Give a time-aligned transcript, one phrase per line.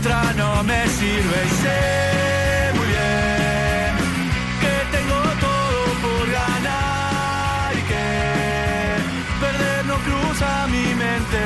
[0.00, 3.92] otra no me sirve y sé muy bien
[4.62, 8.06] que tengo todo por ganar y que
[9.40, 11.40] perder no cruza mi mente.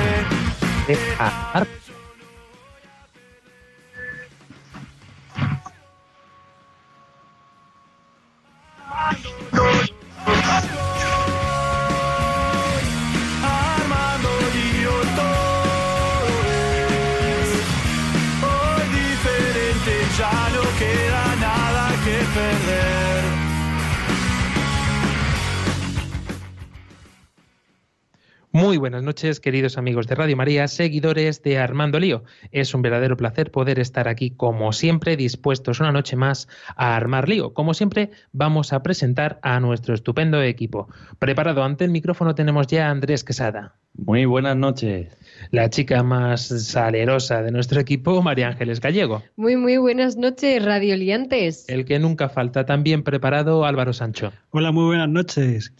[28.56, 32.22] Muy buenas noches, queridos amigos de Radio María, seguidores de Armando Lío.
[32.52, 36.46] Es un verdadero placer poder estar aquí, como siempre, dispuestos una noche más
[36.77, 37.52] a armar lío.
[37.52, 40.88] Como siempre, vamos a presentar a nuestro estupendo equipo.
[41.19, 43.74] Preparado ante el micrófono tenemos ya a Andrés Quesada.
[43.94, 45.08] Muy buenas noches.
[45.50, 49.24] La chica más salerosa de nuestro equipo, María Ángeles Gallego.
[49.34, 51.68] Muy, muy buenas noches, radioliantes.
[51.68, 54.33] El que nunca falta, también preparado, Álvaro Sancho.
[54.50, 55.72] Hola, muy buenas noches.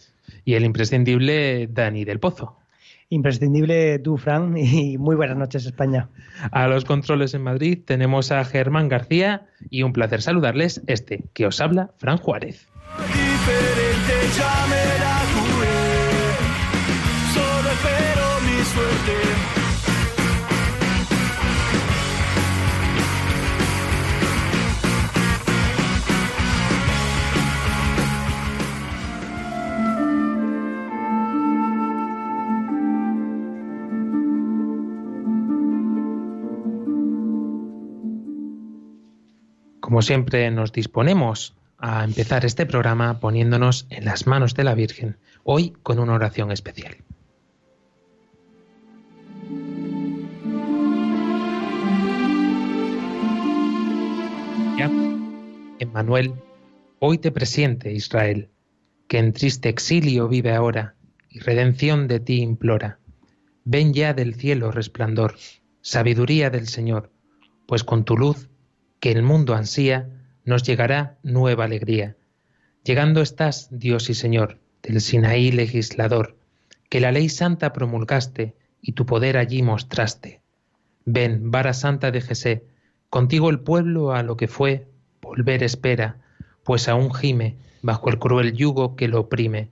[0.43, 2.57] Y el imprescindible Dani del Pozo.
[3.09, 6.09] Imprescindible tú, Fran, y muy buenas noches, España.
[6.51, 11.45] A los controles en Madrid tenemos a Germán García y un placer saludarles este que
[11.45, 12.67] os habla, Fran Juárez.
[13.07, 14.84] Diferente
[39.95, 45.15] Como siempre nos disponemos a empezar este programa poniéndonos en las manos de la Virgen,
[45.45, 46.97] hoy con una oración especial.
[54.77, 54.91] Ya,
[55.79, 56.33] Emmanuel,
[56.99, 58.49] hoy te presiente Israel,
[59.07, 60.95] que en triste exilio vive ahora
[61.29, 62.99] y redención de ti implora.
[63.63, 65.35] Ven ya del cielo resplandor,
[65.79, 67.13] sabiduría del Señor,
[67.65, 68.49] pues con tu luz
[69.05, 70.09] que el mundo ansía,
[70.45, 72.15] nos llegará nueva alegría.
[72.83, 76.39] Llegando estás, Dios y Señor, del Sinaí legislador,
[76.89, 80.41] que la ley santa promulgaste y tu poder allí mostraste.
[81.05, 82.65] Ven, vara santa de Jesé,
[83.11, 84.87] contigo el pueblo a lo que fue,
[85.21, 86.17] volver espera,
[86.63, 89.69] pues aún gime bajo el cruel yugo que lo oprime.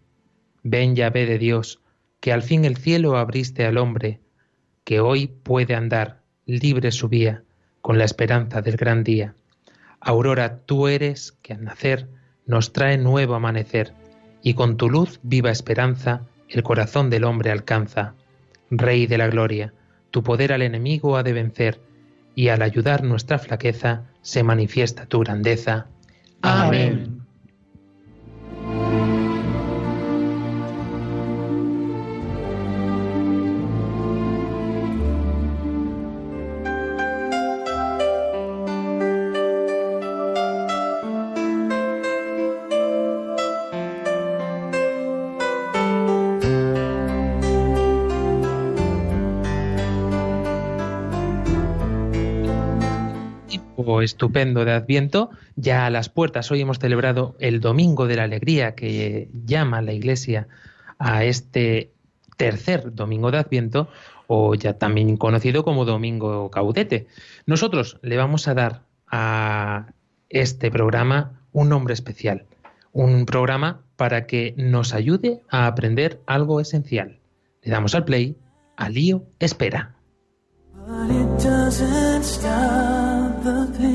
[0.61, 1.81] Ven, Yahvé de Dios,
[2.19, 4.19] que al fin el cielo abriste al hombre,
[4.83, 7.43] que hoy puede andar libre su vía,
[7.83, 9.35] con la esperanza del gran día.
[9.99, 12.07] Aurora tú eres que al nacer
[12.45, 13.94] nos trae nuevo amanecer,
[14.41, 18.16] y con tu luz viva esperanza el corazón del hombre alcanza.
[18.72, 19.73] Rey de la gloria,
[20.11, 21.81] tu poder al enemigo ha de vencer,
[22.35, 25.88] y al ayudar nuestra flaqueza se manifiesta tu grandeza.
[26.41, 27.12] Amén.
[54.03, 56.52] Estupendo de Adviento, ya a las puertas.
[56.52, 60.47] Hoy hemos celebrado el Domingo de la Alegría que llama la Iglesia
[61.00, 61.91] a este
[62.38, 63.88] tercer Domingo de Adviento,
[64.28, 67.08] o ya también conocido como Domingo Caudete.
[67.46, 69.88] Nosotros le vamos a dar a
[70.29, 72.46] este programa un nombre especial,
[72.91, 77.20] un programa para que nos ayude a aprender algo esencial.
[77.61, 78.38] Le damos al play,
[78.76, 79.96] a Lío Espera.
[83.44, 83.92] But.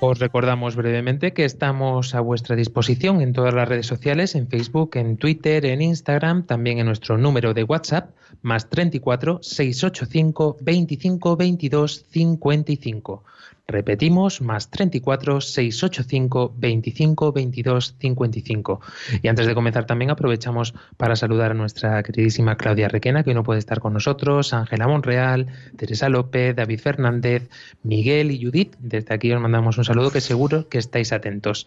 [0.00, 4.90] Os recordamos brevemente que estamos a vuestra disposición en todas las redes sociales, en Facebook,
[4.96, 8.10] en Twitter, en Instagram, también en nuestro número de WhatsApp,
[8.42, 13.24] más 34 685 25 22 55.
[13.70, 18.80] Repetimos, más 34 685 25 22 55.
[19.20, 23.34] Y antes de comenzar también aprovechamos para saludar a nuestra queridísima Claudia Requena, que hoy
[23.34, 27.50] no puede estar con nosotros, Ángela Monreal, Teresa López, David Fernández,
[27.82, 28.74] Miguel y Judith.
[28.78, 31.66] Desde aquí os mandamos un saludo que seguro que estáis atentos.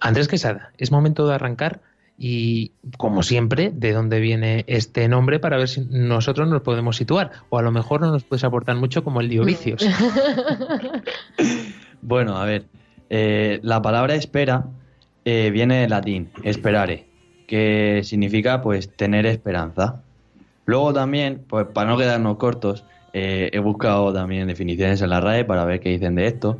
[0.00, 1.80] Andrés Quesada, es momento de arrancar
[2.18, 7.30] y como siempre, de dónde viene este nombre para ver si nosotros nos podemos situar.
[7.50, 9.84] O a lo mejor no nos puedes aportar mucho como el Diovicios.
[12.02, 12.64] bueno, a ver,
[13.10, 14.64] eh, la palabra espera
[15.24, 17.06] eh, viene del latín, esperare,
[17.46, 20.02] que significa pues tener esperanza.
[20.64, 25.44] Luego también, pues para no quedarnos cortos, eh, he buscado también definiciones en la RAE
[25.44, 26.58] para ver qué dicen de esto.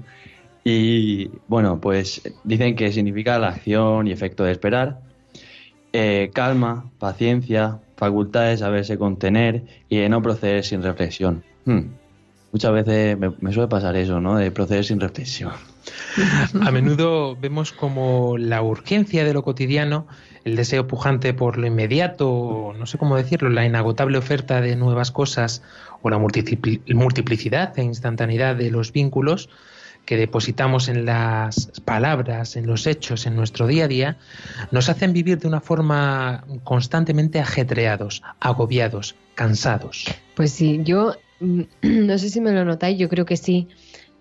[0.65, 5.06] Y bueno, pues dicen que significa la acción y efecto de esperar,
[5.99, 11.43] eh, calma, paciencia, facultad de saberse contener y de no proceder sin reflexión.
[11.65, 11.85] Hmm.
[12.53, 14.37] Muchas veces me, suele pasar eso, ¿no?
[14.37, 15.53] De proceder sin reflexión.
[16.61, 20.07] A menudo vemos como la urgencia de lo cotidiano,
[20.45, 25.13] el deseo pujante por lo inmediato, no sé cómo decirlo, la inagotable oferta de nuevas
[25.13, 25.63] cosas
[26.03, 29.49] o la multiplicidad e instantaneidad de los vínculos,
[30.07, 34.17] que depositamos en las palabras, en los hechos, en nuestro día a día,
[34.71, 40.07] nos hacen vivir de una forma constantemente ajetreados, agobiados, cansados.
[40.35, 41.63] Pues sí, yo mm,
[42.07, 43.69] no sé si me lo notáis, yo creo que sí.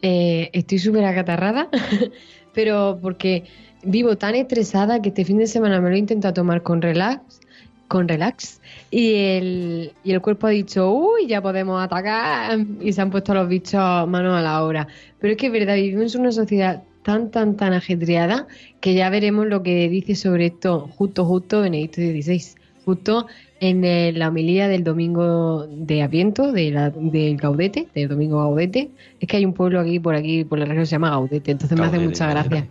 [0.01, 1.69] Eh, estoy súper acatarrada,
[2.53, 3.45] pero porque
[3.83, 7.39] vivo tan estresada que este fin de semana me lo he intentado tomar con relax
[7.87, 8.61] con relax
[8.91, 13.33] y el, y el cuerpo ha dicho, uy, ya podemos atacar y se han puesto
[13.33, 14.87] los bichos manos a la obra.
[15.19, 18.47] Pero es que es verdad, vivimos en una sociedad tan, tan, tan ajetreada
[18.81, 22.41] que ya veremos lo que dice sobre esto justo, justo Benedicto XVI,
[22.83, 23.27] justo
[23.59, 28.91] en la homilía del domingo de Aviento, de la, del Gaudete, del domingo Gaudete.
[29.19, 31.51] Es que hay un pueblo aquí, por aquí, por la región que se llama Gaudete,
[31.51, 32.67] entonces me hace mucha gracia.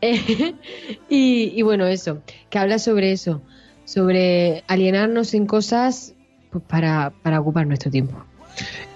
[1.10, 3.42] y, y bueno, eso, que habla sobre eso
[3.88, 6.14] sobre alienarnos en cosas
[6.50, 8.22] pues, para, ocupar nuestro tiempo.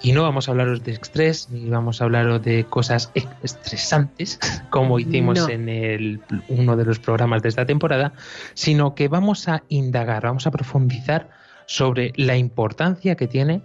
[0.03, 3.11] Y no vamos a hablaros de estrés, ni vamos a hablaros de cosas
[3.41, 8.13] estresantes, como hicimos en el, uno de los programas de esta temporada,
[8.53, 11.27] sino que vamos a indagar, vamos a profundizar
[11.65, 13.63] sobre la importancia que tiene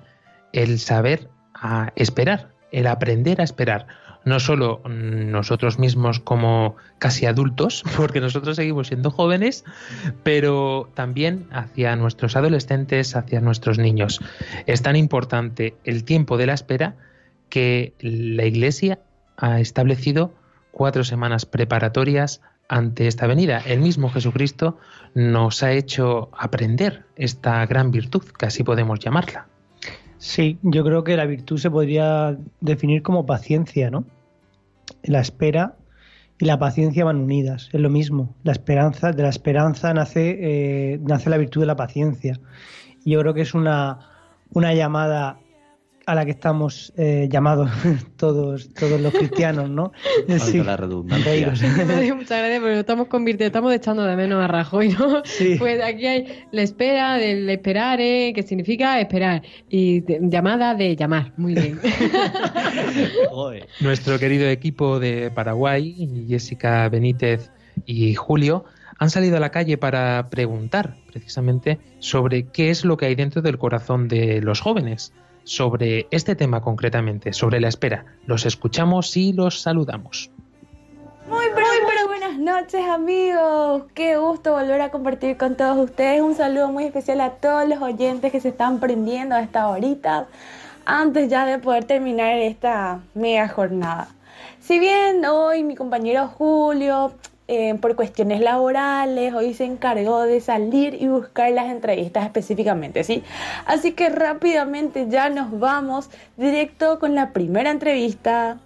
[0.55, 3.87] el saber a esperar, el aprender a esperar
[4.29, 9.65] no solo nosotros mismos como casi adultos, porque nosotros seguimos siendo jóvenes,
[10.23, 14.21] pero también hacia nuestros adolescentes, hacia nuestros niños.
[14.67, 16.97] Es tan importante el tiempo de la espera
[17.49, 19.01] que la Iglesia
[19.37, 20.35] ha establecido
[20.71, 23.63] cuatro semanas preparatorias ante esta venida.
[23.67, 24.79] El mismo Jesucristo
[25.15, 29.47] nos ha hecho aprender esta gran virtud, que así podemos llamarla.
[30.19, 34.05] Sí, yo creo que la virtud se podría definir como paciencia, ¿no?
[35.03, 35.77] La espera
[36.39, 38.35] y la paciencia van unidas, es lo mismo.
[38.45, 42.41] La esperanza, de la esperanza nace, eh, nace la virtud de la paciencia.
[43.05, 43.99] Y yo creo que es una,
[44.53, 45.39] una llamada
[46.09, 47.71] a la que estamos eh, llamados
[48.17, 49.93] todos todos los cristianos, ¿no?
[50.39, 50.63] Sí.
[50.63, 51.49] la redundancia.
[51.51, 55.23] Muchas gracias, pero estamos convirtiendo, estamos echando de menos a Rajoy, ¿no?
[55.27, 55.57] Sí.
[55.59, 58.33] Pues aquí hay la espera del esperar, ¿eh?
[58.35, 61.35] que significa esperar, y llamada de llamar.
[61.37, 61.79] Muy bien.
[63.81, 67.51] Nuestro querido equipo de Paraguay, Jessica Benítez
[67.85, 68.65] y Julio,
[68.99, 73.43] han salido a la calle para preguntar precisamente sobre qué es lo que hay dentro
[73.43, 75.13] del corazón de los jóvenes
[75.49, 78.05] sobre este tema concretamente, sobre la espera.
[78.27, 80.31] Los escuchamos y los saludamos.
[81.29, 86.21] Muy pero, buenas noches amigos, qué gusto volver a compartir con todos ustedes.
[86.21, 90.27] Un saludo muy especial a todos los oyentes que se están prendiendo a esta horita
[90.85, 94.09] antes ya de poder terminar esta mega jornada.
[94.61, 97.13] Si bien hoy mi compañero Julio
[97.51, 103.23] eh, por cuestiones laborales, hoy se encargó de salir y buscar las entrevistas específicamente, ¿sí?
[103.65, 108.61] Así que rápidamente ya nos vamos directo con la primera entrevista.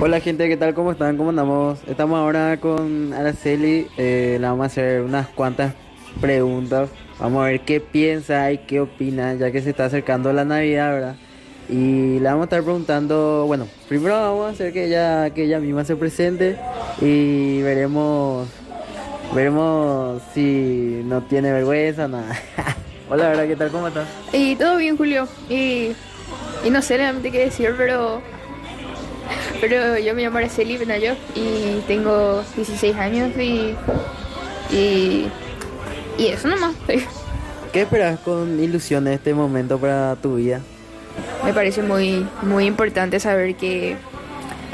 [0.00, 0.74] Hola gente, ¿qué tal?
[0.74, 1.16] ¿Cómo están?
[1.16, 1.78] ¿Cómo andamos?
[1.86, 5.74] Estamos ahora con Araceli, eh, le vamos a hacer unas cuantas
[6.20, 6.90] preguntas,
[7.20, 10.92] vamos a ver qué piensa y qué opina, ya que se está acercando la Navidad,
[10.92, 11.16] ¿verdad?
[11.68, 15.60] Y le vamos a estar preguntando, bueno, primero vamos a hacer que ella, que ella
[15.60, 16.56] misma se presente
[17.00, 18.48] y veremos,
[19.34, 22.34] veremos si no tiene vergüenza o nada.
[23.10, 23.46] Hola, ¿verdad?
[23.46, 23.70] ¿Qué tal?
[23.70, 24.08] ¿Cómo estás?
[24.32, 25.28] Y todo bien, Julio.
[25.50, 25.92] Y,
[26.64, 28.22] y no sé realmente qué decir, pero
[29.60, 33.74] pero yo me llamo Araceli Benayo y tengo 16 años y,
[34.70, 35.28] y,
[36.16, 36.74] y eso nomás.
[37.72, 40.60] ¿Qué esperas con ilusión en este momento para tu vida?
[41.44, 43.96] Me parece muy, muy importante saber que,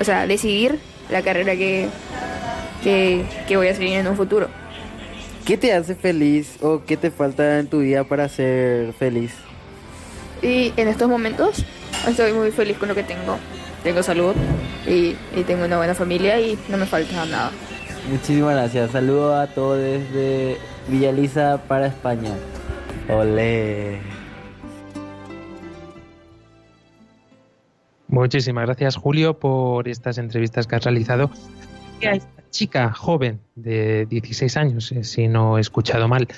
[0.01, 0.79] o sea, decidir
[1.11, 1.89] la carrera que,
[2.83, 4.49] que, que voy a seguir en un futuro.
[5.45, 9.33] ¿Qué te hace feliz o qué te falta en tu vida para ser feliz?
[10.43, 11.65] Y en estos momentos
[12.09, 13.37] estoy muy feliz con lo que tengo.
[13.83, 14.35] Tengo salud
[14.87, 17.51] y, y tengo una buena familia y no me falta nada.
[18.11, 18.91] Muchísimas gracias.
[18.91, 20.59] Saludos a todos desde
[20.89, 22.31] Villa Elisa para España.
[23.09, 24.14] Olé.
[28.15, 31.33] Muchísimas gracias, Julio, por estas entrevistas que has realizado.
[32.01, 36.29] Y a esta chica joven de 16 años, eh, si no he escuchado mal,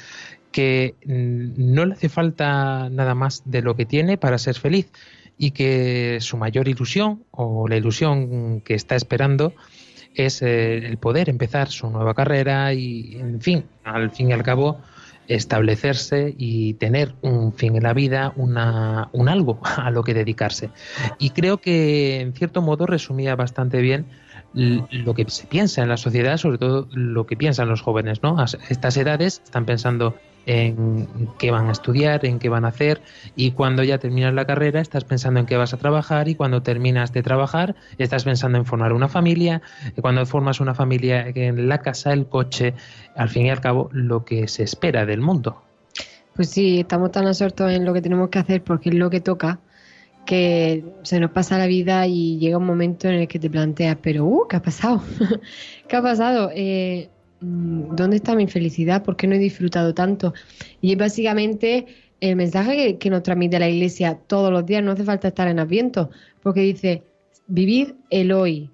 [0.52, 4.90] que mm, no le hace falta nada más de lo que tiene para ser feliz
[5.37, 9.52] y que su mayor ilusión o la ilusión que está esperando
[10.14, 14.42] es eh, el poder empezar su nueva carrera y, en fin, al fin y al
[14.42, 14.80] cabo,
[15.28, 20.71] establecerse y tener un fin en la vida, una, un algo a lo que dedicarse.
[21.18, 24.06] Y creo que, en cierto modo, resumía bastante bien
[24.52, 28.38] lo que se piensa en la sociedad, sobre todo lo que piensan los jóvenes, ¿no?
[28.40, 33.02] A estas edades están pensando en qué van a estudiar, en qué van a hacer
[33.34, 36.62] y cuando ya terminas la carrera estás pensando en qué vas a trabajar y cuando
[36.62, 39.62] terminas de trabajar estás pensando en formar una familia,
[39.96, 42.74] y cuando formas una familia en la casa, el coche,
[43.16, 45.62] al fin y al cabo lo que se espera del mundo.
[46.34, 49.20] Pues sí, estamos tan absortos en lo que tenemos que hacer porque es lo que
[49.20, 49.58] toca
[50.26, 53.96] que se nos pasa la vida y llega un momento en el que te planteas,
[54.02, 55.00] pero, uh, ¿qué ha pasado?
[55.88, 56.50] ¿Qué ha pasado?
[56.52, 57.08] Eh,
[57.46, 59.02] ¿dónde está mi felicidad?
[59.02, 60.34] ¿Por qué no he disfrutado tanto?
[60.80, 61.86] Y es básicamente
[62.20, 65.58] el mensaje que, nos transmite la iglesia todos los días, no hace falta estar en
[65.58, 66.10] Adviento,
[66.42, 67.02] porque dice,
[67.46, 68.70] vivir el hoy.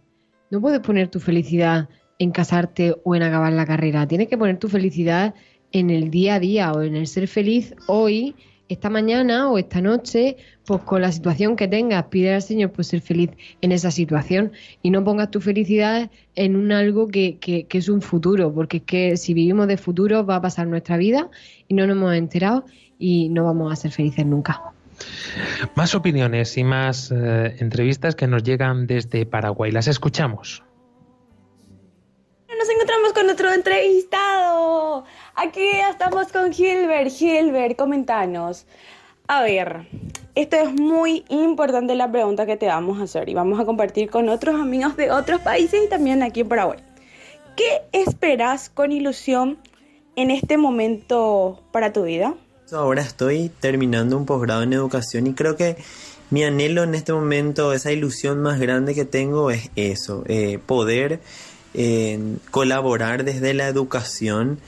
[0.50, 1.88] No puedes poner tu felicidad
[2.18, 5.34] en casarte o en acabar la carrera, tienes que poner tu felicidad
[5.72, 8.34] en el día a día o en el ser feliz hoy
[8.72, 12.88] esta mañana o esta noche, pues con la situación que tengas, pide al Señor pues
[12.88, 14.52] ser feliz en esa situación
[14.82, 18.82] y no pongas tu felicidad en un algo que, que, es un futuro, porque es
[18.84, 21.28] que si vivimos de futuro va a pasar nuestra vida
[21.68, 22.64] y no nos hemos enterado
[22.98, 24.60] y no vamos a ser felices nunca.
[25.74, 29.72] Más opiniones y más eh, entrevistas que nos llegan desde Paraguay.
[29.72, 30.62] Las escuchamos.
[32.48, 35.04] Nos encontramos con otro entrevistado.
[35.34, 37.10] Aquí estamos con Gilbert.
[37.10, 38.66] Gilbert, comentanos.
[39.28, 39.86] A ver,
[40.34, 44.10] esto es muy importante la pregunta que te vamos a hacer y vamos a compartir
[44.10, 46.80] con otros amigos de otros países y también aquí en Paraguay.
[47.56, 49.58] ¿Qué esperas con ilusión
[50.16, 52.34] en este momento para tu vida?
[52.70, 55.76] Ahora estoy terminando un posgrado en educación y creo que
[56.28, 61.20] mi anhelo en este momento, esa ilusión más grande que tengo es eso, eh, poder
[62.50, 64.58] colaborar desde la educación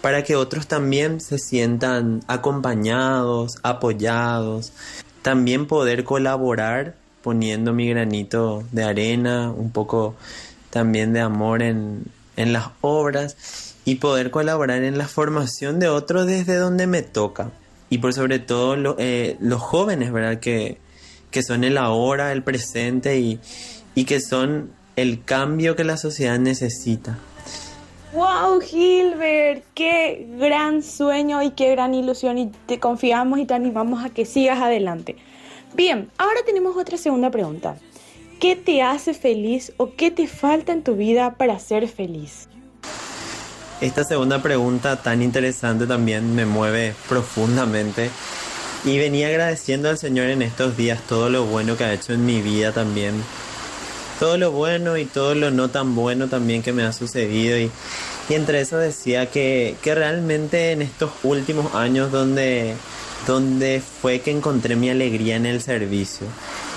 [0.00, 4.72] para que otros también se sientan acompañados, apoyados,
[5.22, 10.14] también poder colaborar poniendo mi granito de arena, un poco
[10.68, 12.04] también de amor en,
[12.36, 17.50] las obras y poder colaborar en la formación de otros desde donde me toca.
[17.88, 20.38] Y por sobre todo eh, los jóvenes, ¿verdad?
[20.40, 20.76] Que,
[21.30, 23.40] que son el ahora, el presente y,
[23.94, 27.18] y que son el cambio que la sociedad necesita.
[28.14, 29.64] ¡Wow, Gilbert!
[29.74, 32.38] ¡Qué gran sueño y qué gran ilusión!
[32.38, 35.16] Y te confiamos y te animamos a que sigas adelante.
[35.74, 37.76] Bien, ahora tenemos otra segunda pregunta.
[38.38, 42.48] ¿Qué te hace feliz o qué te falta en tu vida para ser feliz?
[43.80, 48.10] Esta segunda pregunta tan interesante también me mueve profundamente
[48.84, 52.24] y venía agradeciendo al Señor en estos días todo lo bueno que ha hecho en
[52.24, 53.24] mi vida también
[54.18, 57.70] todo lo bueno y todo lo no tan bueno también que me ha sucedido y,
[58.30, 62.74] entre eso decía que, realmente en estos últimos años donde,
[63.26, 66.26] donde fue que encontré mi alegría en el servicio,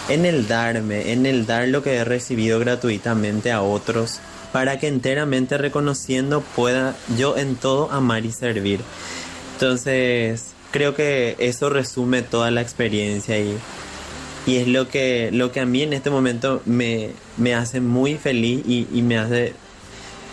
[0.10, 4.20] en el darme, en el dar lo que he recibido gratuitamente a otros,
[4.51, 8.82] para que enteramente reconociendo pueda yo en todo amar y servir.
[9.54, 13.58] Entonces, creo que eso resume toda la experiencia y
[14.48, 17.12] y es lo que, lo que a mí en este momento me,
[17.54, 19.54] hace muy feliz y, me hace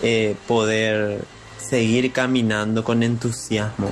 [0.06, 1.24] eh, poder
[1.56, 3.88] seguir caminando con entusiasmo.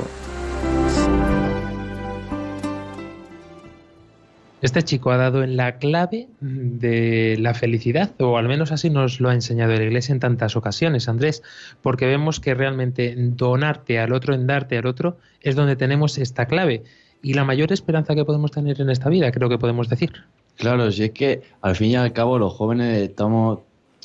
[4.61, 9.21] Este chico ha dado en la clave de la felicidad, o al menos así nos
[9.21, 11.43] lo ha enseñado la Iglesia en tantas ocasiones, Andrés,
[11.81, 16.45] porque vemos que realmente donarte al otro, en darte al otro, es donde tenemos esta
[16.45, 16.85] clave
[17.23, 20.13] y la mayor esperanza que podemos tener en esta vida, creo que podemos decir.
[20.57, 23.61] Claro, si es que al fin y al cabo los jóvenes estamos,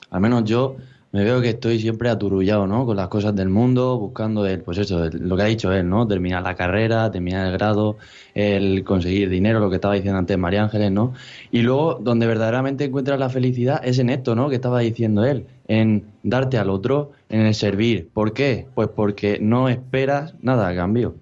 [0.10, 0.78] al menos yo,
[1.12, 2.86] me veo que estoy siempre aturullado, ¿no?
[2.86, 6.08] Con las cosas del mundo, buscando el, pues eso, lo que ha dicho él, ¿no?
[6.08, 7.98] Terminar la carrera, terminar el grado,
[8.34, 11.14] el conseguir dinero, lo que estaba diciendo antes María Ángeles, ¿no?
[11.50, 14.50] Y luego, donde verdaderamente encuentras la felicidad es en esto, ¿no?
[14.50, 18.10] Que estaba diciendo él, en darte al otro, en el servir.
[18.14, 18.68] ¿Por qué?
[18.76, 21.16] Pues porque no esperas nada a cambio.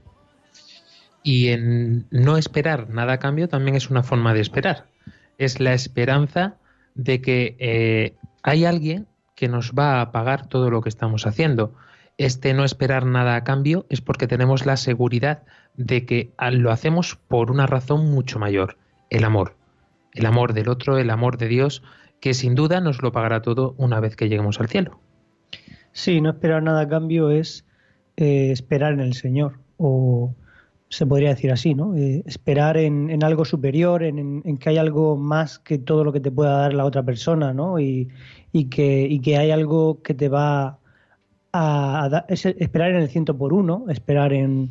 [1.22, 4.86] Y en no esperar nada a cambio también es una forma de esperar.
[5.38, 6.56] Es la esperanza
[6.96, 8.14] de que eh,
[8.44, 11.74] hay alguien que nos va a pagar todo lo que estamos haciendo.
[12.18, 15.44] Este no esperar nada a cambio es porque tenemos la seguridad
[15.76, 18.78] de que lo hacemos por una razón mucho mayor,
[19.10, 19.56] el amor.
[20.14, 21.84] El amor del otro, el amor de Dios,
[22.22, 25.00] que sin duda nos lo pagará todo una vez que lleguemos al cielo.
[25.92, 27.66] Sí, no esperar nada a cambio es
[28.16, 30.34] eh, esperar en el Señor, o
[30.96, 31.96] se podría decir así, ¿no?
[31.96, 36.12] Eh, esperar en, en algo superior, en, en- que hay algo más que todo lo
[36.14, 37.80] que te pueda dar la otra persona, ¿no?
[37.80, 38.10] Y,
[38.54, 40.80] y que, y que hay algo que te va
[41.52, 44.70] a, a dar- es esperar en el ciento por uno, esperar en,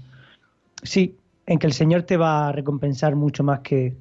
[0.83, 1.17] sí,
[1.47, 3.95] en que el Señor te va a recompensar mucho más que,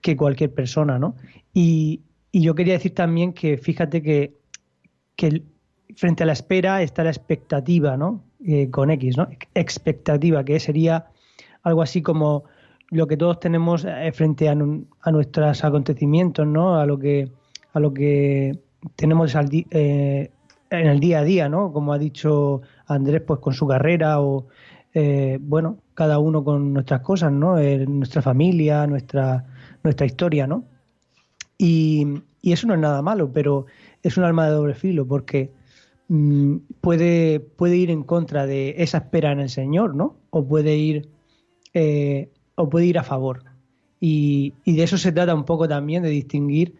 [0.00, 1.14] que cualquier persona, ¿no?
[1.54, 2.00] Y,
[2.32, 4.34] y yo quería decir también que fíjate que,
[5.16, 5.42] que
[5.94, 8.24] frente a la espera está la expectativa, ¿no?
[8.44, 9.28] Eh, con X, ¿no?
[9.54, 11.06] Expectativa, que sería
[11.62, 12.44] algo así como
[12.90, 16.76] lo que todos tenemos eh, frente a, nu- a nuestros acontecimientos, ¿no?
[16.78, 17.30] A lo que,
[17.72, 18.58] a lo que
[18.96, 20.30] tenemos al eh,
[20.70, 21.72] en el día a día, ¿no?
[21.72, 24.48] Como ha dicho Andrés, pues con su carrera o,
[24.94, 27.56] eh, bueno, cada uno con nuestras cosas, ¿no?
[27.88, 29.44] Nuestra familia, nuestra,
[29.82, 30.64] nuestra historia, ¿no?
[31.58, 32.06] Y,
[32.40, 33.66] y eso no es nada malo, pero
[34.02, 35.52] es un arma de doble filo porque
[36.08, 40.16] mm, puede, puede ir en contra de esa espera en el Señor, ¿no?
[40.30, 41.08] O puede ir,
[41.74, 43.44] eh, o puede ir a favor.
[44.00, 46.74] Y, de eso se trata un poco también, de distinguir,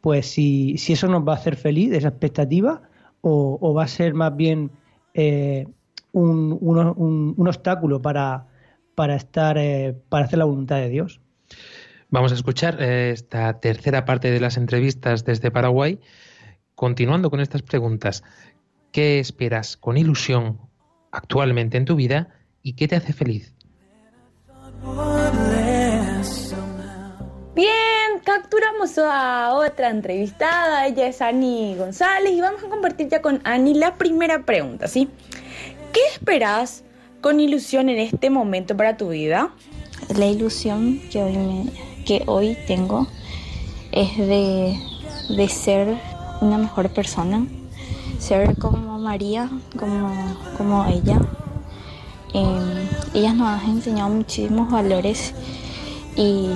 [0.00, 2.82] pues si, si eso nos va a hacer feliz, esa expectativa,
[3.20, 4.70] o, va a ser más bien
[5.14, 5.66] eh,
[6.12, 8.46] un, un- un- un obstáculo para,
[8.94, 11.20] para estar, eh, para hacer la voluntad de Dios.
[12.10, 15.98] Vamos a escuchar eh, esta tercera parte de las entrevistas desde Paraguay,
[16.74, 18.22] continuando con estas preguntas.
[18.92, 20.58] ¿Qué esperas con ilusión
[21.10, 22.28] actualmente en tu vida
[22.62, 23.54] y qué te hace feliz?
[27.54, 33.40] Bien, capturamos a otra entrevistada, ella es Ani González y vamos a compartir ya con
[33.44, 35.08] Ani la primera pregunta, ¿sí?
[35.92, 36.84] ¿Qué esperas
[37.20, 39.50] con ilusión en este momento para tu vida?
[40.16, 41.72] La ilusión que hoy, me-
[42.04, 43.08] que hoy tengo
[43.90, 44.78] es de,
[45.36, 45.96] de ser
[46.40, 47.44] una mejor persona,
[48.20, 51.18] ser como María, como, como ella.
[52.34, 55.34] Eh, ella nos ha enseñado muchísimos valores
[56.16, 56.50] y,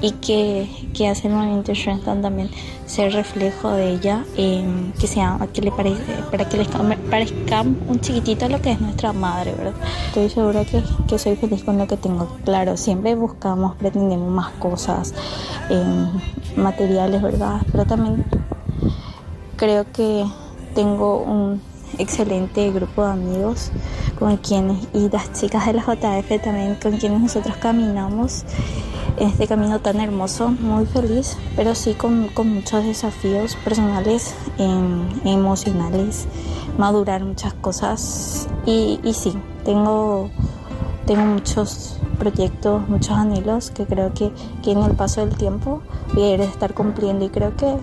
[0.00, 2.50] y que, que hace el movimiento Shrentan también
[2.86, 4.64] ser reflejo de ella, eh,
[4.98, 9.12] que sea, que le parece, para que les parezca un chiquitito lo que es nuestra
[9.12, 9.74] madre, ¿verdad?
[10.08, 12.26] Estoy segura que, que soy feliz con lo que tengo.
[12.44, 15.14] Claro, siempre buscamos, pretendemos más cosas
[15.68, 16.10] eh,
[16.56, 17.60] materiales, ¿verdad?
[17.70, 18.24] Pero también
[19.56, 20.24] creo que
[20.74, 21.60] tengo un
[21.98, 23.70] excelente grupo de amigos
[24.18, 28.44] con quienes y las chicas de la JF también con quienes nosotros caminamos.
[29.16, 35.08] En este camino tan hermoso, muy feliz, pero sí con, con muchos desafíos personales, em,
[35.24, 36.26] emocionales,
[36.78, 38.48] madurar muchas cosas.
[38.64, 40.30] Y, y sí, tengo,
[41.06, 45.82] tengo muchos proyectos, muchos anhelos que creo que, que en el paso del tiempo
[46.14, 47.76] voy a ir a estar cumpliendo y creo que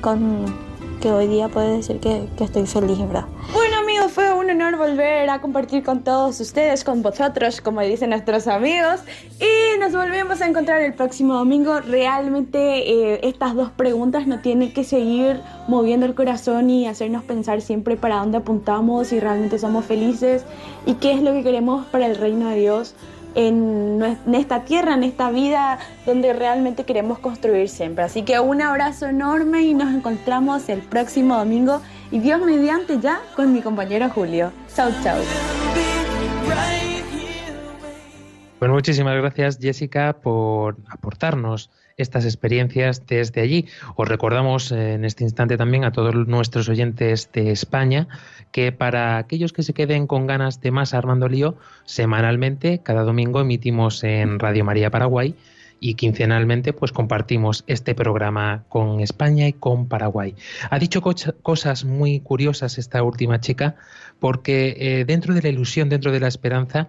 [0.00, 0.65] con
[1.06, 3.26] que hoy día puedo decir que, que estoy feliz, ¿verdad?
[3.52, 8.10] Bueno amigos, fue un honor volver a compartir con todos ustedes, con vosotros, como dicen
[8.10, 9.02] nuestros amigos.
[9.38, 11.78] Y nos volvemos a encontrar el próximo domingo.
[11.78, 17.60] Realmente eh, estas dos preguntas nos tienen que seguir moviendo el corazón y hacernos pensar
[17.60, 20.44] siempre para dónde apuntamos, si realmente somos felices
[20.86, 22.96] y qué es lo que queremos para el reino de Dios
[23.36, 28.04] en, esta tierra, en esta vida donde realmente queremos construir siempre.
[28.04, 33.20] Así que un abrazo enorme y nos encontramos el próximo domingo y Dios mediante ya
[33.36, 34.50] con mi compañero Julio.
[34.74, 35.18] Chau, chau.
[38.58, 43.66] Bueno, muchísimas gracias Jessica por aportarnos estas experiencias desde allí.
[43.96, 48.08] Os recordamos eh, en este instante también a todos nuestros oyentes de España
[48.52, 53.40] que para aquellos que se queden con ganas de más Armando Lío, semanalmente, cada domingo
[53.40, 55.34] emitimos en Radio María Paraguay
[55.80, 60.34] y quincenalmente pues compartimos este programa con España y con Paraguay.
[60.70, 63.76] Ha dicho cosas muy curiosas esta última chica
[64.18, 66.88] porque eh, dentro de la ilusión, dentro de la esperanza,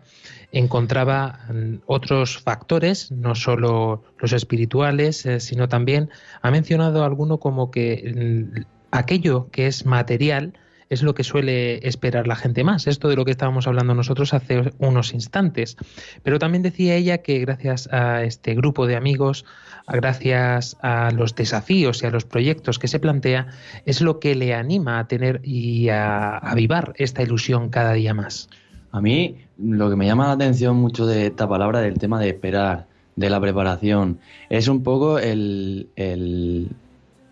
[0.51, 6.09] encontraba mm, otros factores, no solo los espirituales, eh, sino también
[6.41, 8.13] ha mencionado alguno como que
[8.55, 10.53] mm, aquello que es material
[10.89, 12.87] es lo que suele esperar la gente más.
[12.87, 15.77] Esto de lo que estábamos hablando nosotros hace unos instantes.
[16.23, 19.45] Pero también decía ella que gracias a este grupo de amigos,
[19.87, 23.47] gracias a los desafíos y a los proyectos que se plantea,
[23.85, 28.49] es lo que le anima a tener y a avivar esta ilusión cada día más.
[28.91, 32.29] A mí lo que me llama la atención mucho de esta palabra, del tema de
[32.29, 34.19] esperar, de la preparación,
[34.49, 36.69] es un poco el, el,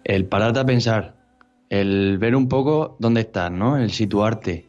[0.04, 1.15] el pararte a pensar,
[1.70, 3.78] el ver un poco dónde estás, ¿no?
[3.78, 4.66] El situarte.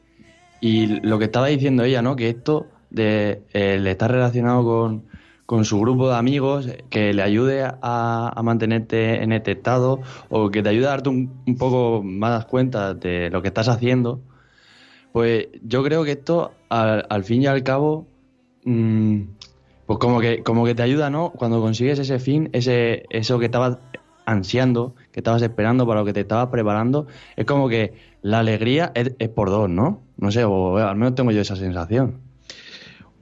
[0.60, 2.16] Y lo que estaba diciendo ella, ¿no?
[2.16, 5.04] Que esto de el estar relacionado con,
[5.44, 10.50] con su grupo de amigos, que le ayude a, a, mantenerte en este estado o
[10.50, 14.20] que te ayude a darte un, un, poco más cuenta de lo que estás haciendo,
[15.12, 18.06] pues yo creo que esto al, al fin y al cabo,
[18.64, 19.22] mmm,
[19.86, 21.30] pues como que, como que te ayuda, ¿no?
[21.30, 23.78] Cuando consigues ese fin, ese, eso que estabas
[24.26, 28.92] ansiando, que estabas esperando, para lo que te estabas preparando, es como que la alegría
[28.94, 30.02] es, por dos, ¿no?
[30.18, 32.20] No sé, o al menos tengo yo esa sensación.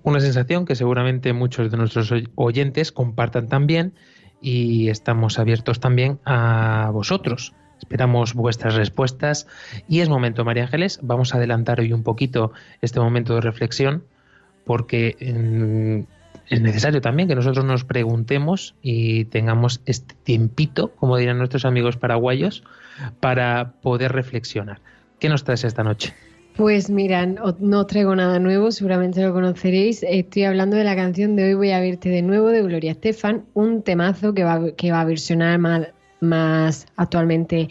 [0.02, 3.94] Una sensación que seguramente muchos de nuestros oyentes compartan también
[4.40, 7.54] y estamos abiertos también a vosotros.
[7.78, 9.46] Esperamos vuestras respuestas
[9.88, 14.04] y es momento, María Ángeles, vamos a adelantar hoy un poquito este momento de reflexión
[14.64, 16.13] porque mm,
[16.48, 21.96] es necesario también que nosotros nos preguntemos y tengamos este tiempito, como dirán nuestros amigos
[21.96, 22.64] paraguayos,
[23.20, 24.80] para poder reflexionar.
[25.18, 26.14] ¿Qué nos traes esta noche?
[26.56, 30.04] Pues mira, no traigo nada nuevo, seguramente lo conoceréis.
[30.04, 33.44] Estoy hablando de la canción de Hoy voy a verte de nuevo de Gloria Estefan,
[33.54, 35.88] un temazo que va, a versionar más,
[36.20, 37.68] más actualmente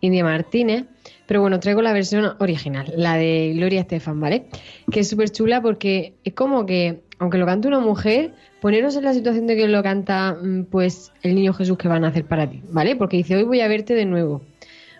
[0.00, 0.86] India Martínez.
[1.26, 4.46] Pero bueno, traigo la versión original, la de Gloria Estefan, ¿vale?
[4.90, 9.04] Que es súper chula porque es como que, aunque lo cante una mujer, poneros en
[9.04, 10.36] la situación de que lo canta
[10.70, 12.96] pues el niño Jesús que van a hacer para ti, ¿vale?
[12.96, 14.42] Porque dice, hoy voy a verte de nuevo.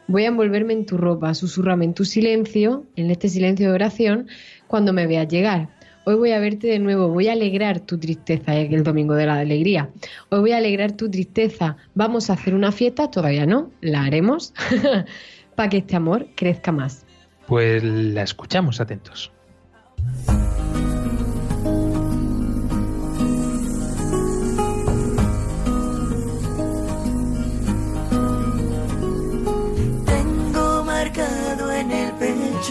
[0.09, 4.29] Voy a envolverme en tu ropa, susurrame en tu silencio, en este silencio de oración,
[4.67, 5.69] cuando me veas llegar.
[6.05, 9.27] Hoy voy a verte de nuevo, voy a alegrar tu tristeza, que el domingo de
[9.27, 9.91] la alegría.
[10.31, 11.77] Hoy voy a alegrar tu tristeza.
[11.95, 14.53] Vamos a hacer una fiesta, todavía no, la haremos,
[15.55, 17.07] para que este amor crezca más.
[17.47, 19.31] Pues la escuchamos atentos.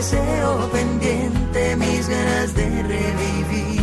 [0.00, 3.79] deseo pendiente, mis ganas de revivir.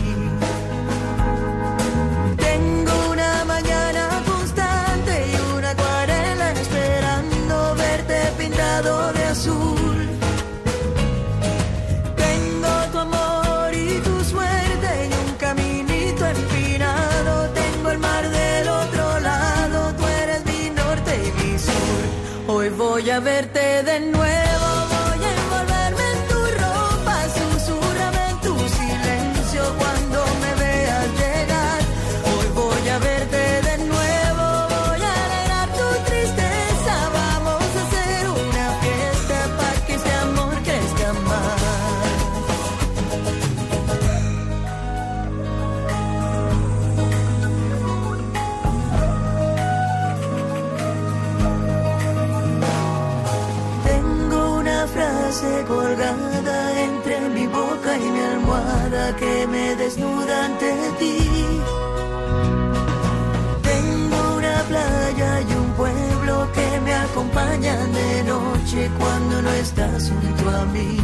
[68.78, 70.98] Noche cuando no estás junto a mí.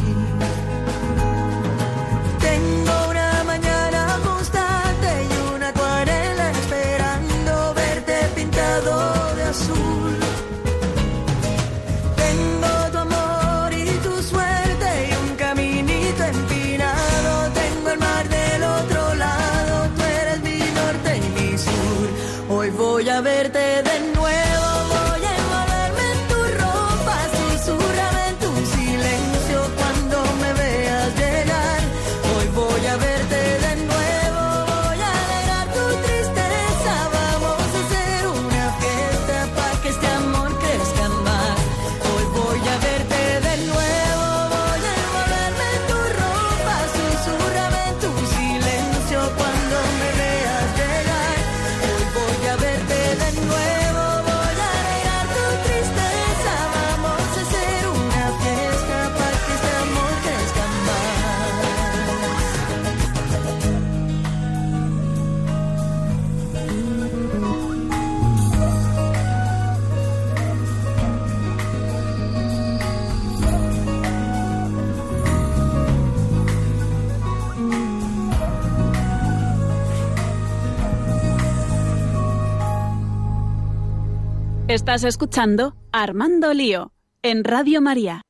[84.84, 86.92] Estás escuchando Armando Lío
[87.22, 88.22] en Radio María.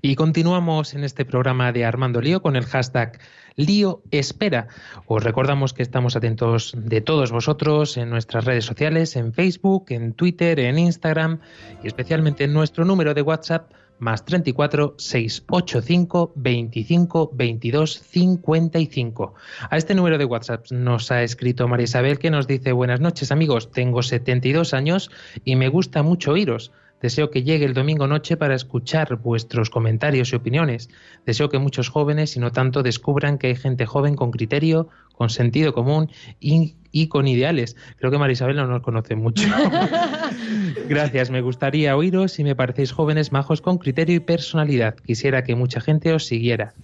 [0.00, 3.18] Y continuamos en este programa de Armando Lío con el hashtag
[3.56, 4.68] Lío Espera.
[5.06, 10.12] Os recordamos que estamos atentos de todos vosotros en nuestras redes sociales, en Facebook, en
[10.12, 11.40] Twitter, en Instagram
[11.82, 19.34] y especialmente en nuestro número de WhatsApp más 34 685 25 22 55.
[19.70, 23.32] A este número de WhatsApp nos ha escrito María Isabel que nos dice buenas noches
[23.32, 25.10] amigos, tengo 72 años
[25.44, 26.72] y me gusta mucho oíros.
[27.00, 30.88] Deseo que llegue el domingo noche para escuchar vuestros comentarios y opiniones.
[31.26, 35.30] Deseo que muchos jóvenes, y no tanto, descubran que hay gente joven con criterio, con
[35.30, 37.76] sentido común y, y con ideales.
[37.98, 39.46] Creo que Marisabel no nos conoce mucho.
[40.88, 44.94] Gracias, me gustaría oíros si me parecéis jóvenes majos con criterio y personalidad.
[44.94, 46.74] Quisiera que mucha gente os siguiera.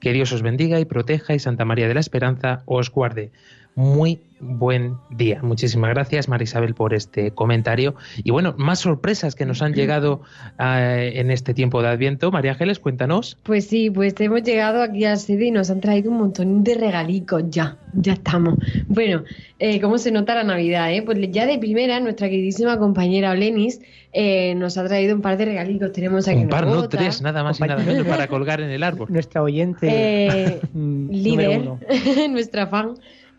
[0.00, 3.30] Que Dios os bendiga y proteja y Santa María de la Esperanza os guarde
[3.74, 5.40] muy buen día.
[5.42, 7.94] Muchísimas gracias, Marisabel, por este comentario.
[8.24, 10.22] Y bueno, más sorpresas que nos han llegado
[10.58, 12.32] eh, en este tiempo de Adviento.
[12.32, 13.38] María Ángeles, cuéntanos.
[13.44, 16.74] Pues sí, pues hemos llegado aquí a sede y nos han traído un montón de
[16.74, 17.44] regalicos.
[17.50, 18.56] Ya, ya estamos.
[18.88, 19.22] Bueno,
[19.60, 20.92] eh, ¿cómo se nota la Navidad?
[20.92, 21.02] Eh?
[21.02, 23.80] Pues ya de primera, nuestra queridísima compañera Olenis
[24.12, 25.92] eh, nos ha traído un par de regalicos.
[25.92, 26.98] Tenemos aquí un par, no bota.
[26.98, 29.06] tres, nada más y nada menos para colgar en el árbol.
[29.10, 31.78] Nuestra oyente Eh, líder, uno.
[32.30, 32.94] nuestra fan.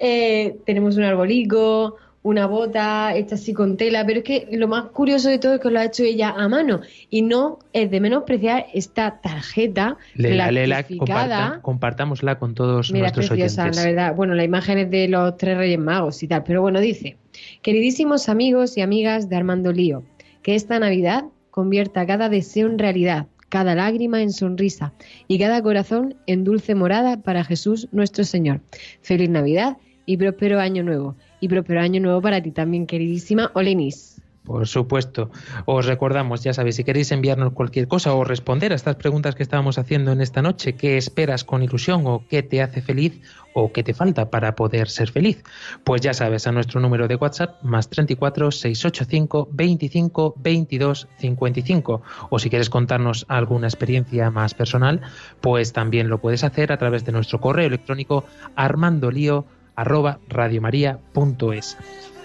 [0.05, 4.85] Eh, tenemos un arbolico, una bota hecha así con tela, pero es que lo más
[4.91, 7.99] curioso de todo es que lo ha hecho ella a mano y no es de
[8.01, 13.83] menospreciar esta tarjeta Lela, comparta- compartámosla con todos Mira, es nuestros preciosa, oyentes.
[13.83, 14.15] la verdad.
[14.15, 17.17] Bueno, la imagen es de los tres Reyes Magos y tal, pero bueno, dice,
[17.61, 20.03] queridísimos amigos y amigas de Armando Lío,
[20.41, 24.93] que esta Navidad convierta cada deseo en realidad, cada lágrima en sonrisa
[25.27, 28.61] y cada corazón en dulce morada para Jesús nuestro Señor.
[29.01, 31.15] Feliz Navidad y próspero año nuevo.
[31.39, 34.13] Y próspero año nuevo para ti también, queridísima Olenis.
[34.43, 35.31] Por supuesto.
[35.65, 39.43] Os recordamos, ya sabéis, si queréis enviarnos cualquier cosa o responder a estas preguntas que
[39.43, 43.21] estábamos haciendo en esta noche, qué esperas con ilusión o qué te hace feliz
[43.53, 45.43] o qué te falta para poder ser feliz,
[45.85, 52.39] pues ya sabes, a nuestro número de WhatsApp más 34 685 25 22 55 o
[52.39, 55.01] si quieres contarnos alguna experiencia más personal,
[55.39, 61.77] pues también lo puedes hacer a través de nuestro correo electrónico armandolio arroba radiomaria.es.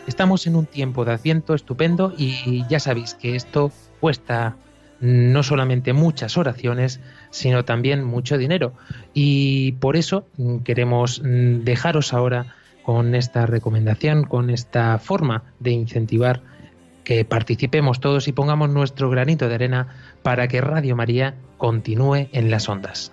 [0.07, 4.57] Estamos en un tiempo de Adviento estupendo y ya sabéis que esto cuesta
[5.01, 8.73] no solamente muchas oraciones, sino también mucho dinero.
[9.15, 15.73] Y por eso mm, queremos mm, dejaros ahora con esta recomendación, con esta forma de
[15.73, 16.43] incentivar
[17.05, 19.89] que participemos todos y pongamos nuestro granito de arena
[20.23, 23.13] para que Radio María continúe en las ondas.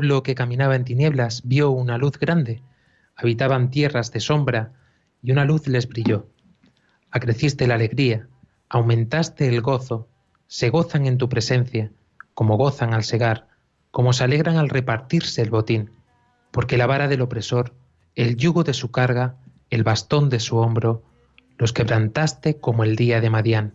[0.00, 2.62] Pueblo que caminaba en tinieblas vio una luz grande.
[3.16, 4.72] Habitaban tierras de sombra
[5.22, 6.26] y una luz les brilló.
[7.10, 8.26] Acreciste la alegría,
[8.70, 10.08] aumentaste el gozo,
[10.46, 11.92] se gozan en tu presencia,
[12.32, 13.48] como gozan al segar,
[13.90, 15.90] como se alegran al repartirse el botín,
[16.50, 17.74] porque la vara del opresor,
[18.14, 19.36] el yugo de su carga,
[19.68, 21.02] el bastón de su hombro,
[21.58, 23.74] los quebrantaste como el día de Madián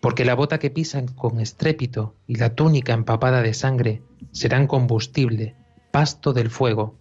[0.00, 5.54] porque la bota que pisan con estrépito y la túnica empapada de sangre serán combustible,
[5.90, 6.98] pasto del fuego,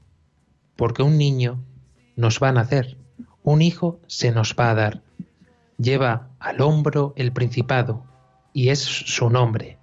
[0.75, 1.63] porque un niño
[2.15, 2.97] nos va a nacer,
[3.43, 5.01] un hijo se nos va a dar.
[5.77, 8.03] Lleva al hombro el principado,
[8.53, 9.77] y es su nombre,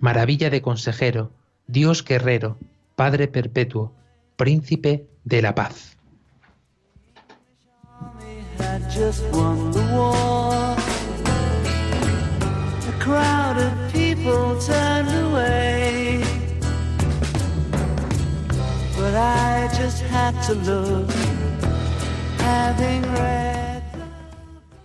[0.00, 1.32] maravilla de consejero,
[1.66, 2.58] Dios guerrero,
[2.96, 3.92] Padre perpetuo,
[4.36, 5.96] príncipe de la paz.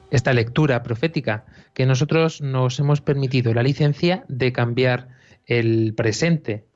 [0.10, 5.10] Esta lectura profética que nosotros nos hemos permitido la licencia de cambiar
[5.46, 6.67] el presente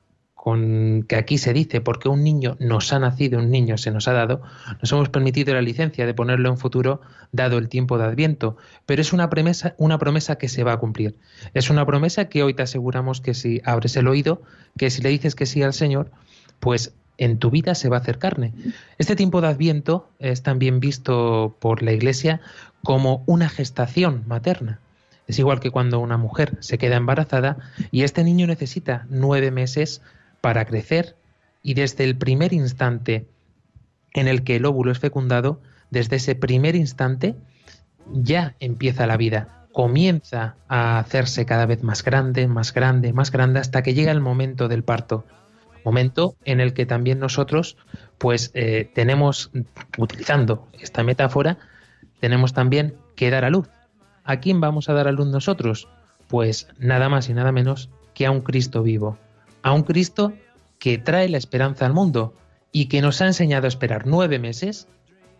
[0.42, 4.08] con que aquí se dice porque un niño nos ha nacido, un niño se nos
[4.08, 4.42] ha dado,
[4.80, 7.00] nos hemos permitido la licencia de ponerlo en futuro
[7.30, 10.78] dado el tiempo de Adviento, pero es una promesa, una promesa que se va a
[10.78, 11.14] cumplir.
[11.54, 14.42] Es una promesa que hoy te aseguramos que si abres el oído,
[14.76, 16.10] que si le dices que sí al Señor,
[16.58, 18.52] pues en tu vida se va a hacer carne.
[18.98, 22.40] Este tiempo de Adviento es también visto por la Iglesia
[22.82, 24.80] como una gestación materna.
[25.28, 27.58] Es igual que cuando una mujer se queda embarazada
[27.92, 30.02] y este niño necesita nueve meses
[30.42, 31.16] para crecer
[31.62, 33.26] y desde el primer instante
[34.12, 37.34] en el que el óvulo es fecundado, desde ese primer instante
[38.12, 43.60] ya empieza la vida, comienza a hacerse cada vez más grande, más grande, más grande,
[43.60, 45.24] hasta que llega el momento del parto.
[45.84, 47.76] Momento en el que también nosotros,
[48.18, 49.50] pues eh, tenemos,
[49.98, 51.58] utilizando esta metáfora,
[52.20, 53.68] tenemos también que dar a luz.
[54.24, 55.88] ¿A quién vamos a dar a luz nosotros?
[56.28, 59.18] Pues nada más y nada menos que a un Cristo vivo,
[59.62, 60.32] a un Cristo
[60.78, 62.34] que trae la esperanza al mundo
[62.72, 64.88] y que nos ha enseñado a esperar nueve meses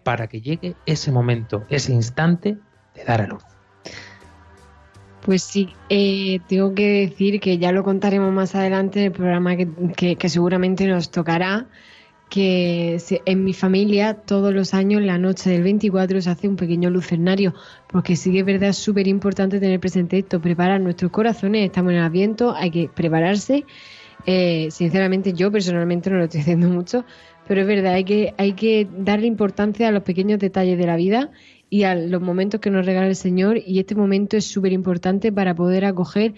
[0.04, 2.56] para que llegue ese momento, ese instante
[2.94, 3.42] de dar a luz.
[5.24, 9.56] Pues sí, eh, tengo que decir que ya lo contaremos más adelante en el programa
[9.56, 9.68] que,
[10.16, 11.66] que- seguramente nos tocará,
[12.28, 16.90] que en mi familia todos los años, la noche del 24, se hace un pequeño
[16.90, 17.54] lucernario,
[17.88, 21.98] porque sí que es verdad, súper importante tener presente esto, preparar nuestros corazones, estamos en
[21.98, 23.64] el Adviento, hay que prepararse.
[24.26, 27.04] Eh, sinceramente, yo personalmente no lo estoy haciendo mucho,
[27.46, 30.96] pero es verdad, hay que, hay que darle importancia a los pequeños detalles de la
[30.96, 31.30] vida
[31.70, 35.32] y a los momentos que nos regala el Señor, y este momento es súper importante
[35.32, 36.34] para poder acoger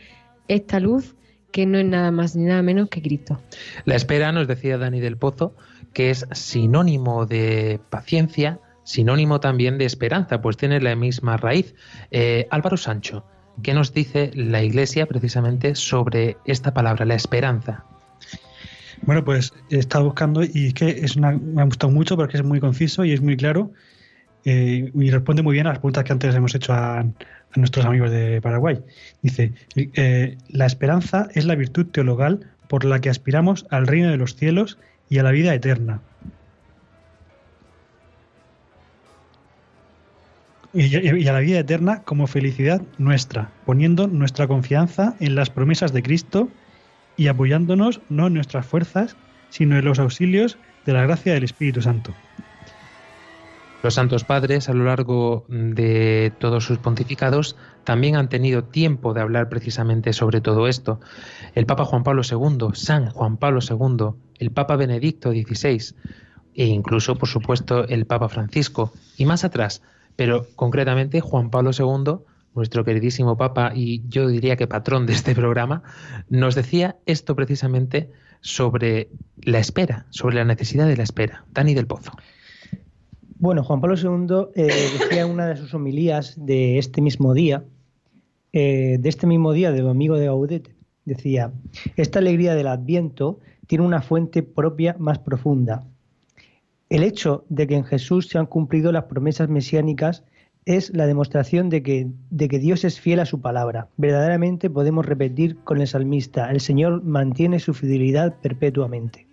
[0.48, 1.16] esta luz
[1.50, 3.40] que no es nada más ni nada menos que Cristo.
[3.84, 5.54] La espera, nos decía Dani del Pozo,
[5.92, 11.74] que es sinónimo de paciencia, sinónimo también de esperanza, pues tiene la misma raíz.
[12.10, 13.24] Eh, Álvaro Sancho,
[13.62, 17.84] ¿qué nos dice la Iglesia precisamente sobre esta palabra, la esperanza?
[19.02, 22.36] Bueno, pues he estado buscando y es que es una, me ha gustado mucho porque
[22.36, 23.70] es muy conciso y es muy claro
[24.44, 27.04] eh, y responde muy bien a las preguntas que antes hemos hecho a,
[27.56, 28.80] nuestros amigos de Paraguay.
[29.22, 34.16] Dice, eh, la esperanza es la virtud teologal por la que aspiramos al reino de
[34.16, 34.76] los cielos
[35.08, 36.00] y a la vida eterna.
[40.74, 46.02] Y, a la vida eterna como felicidad nuestra, poniendo nuestra confianza en las promesas de
[46.02, 46.48] Cristo
[47.16, 49.16] y apoyándonos no en nuestras fuerzas,
[49.50, 52.12] sino en los auxilios de la gracia del Espíritu Santo.
[53.84, 59.20] Los santos padres, a lo largo de todos sus pontificados, también han tenido tiempo de
[59.20, 61.00] hablar precisamente sobre todo esto.
[61.54, 65.94] El Papa Juan Pablo II, San Juan Pablo II, el Papa Benedicto XVI
[66.54, 69.82] e incluso, por supuesto, el Papa Francisco y más atrás,
[70.16, 72.24] pero concretamente Juan Pablo II,
[72.54, 75.82] nuestro queridísimo Papa y yo diría que patrón de este programa,
[76.28, 79.08] nos decía esto precisamente sobre
[79.42, 81.44] la espera, sobre la necesidad de la espera.
[81.52, 82.12] Dani del Pozo.
[83.36, 84.66] Bueno, Juan Pablo II eh,
[84.98, 87.64] decía en una de sus homilías de este mismo día,
[88.52, 91.52] eh, de este mismo día de Domingo de Gaudete, decía,
[91.96, 95.84] esta alegría del Adviento tiene una fuente propia más profunda.
[96.94, 100.22] El hecho de que en Jesús se han cumplido las promesas mesiánicas
[100.64, 103.88] es la demostración de que, Dios es fiel a su palabra.
[103.96, 109.26] Verdaderamente podemos repetir con el salmista, el Señor mantiene su fidelidad perpetuamente.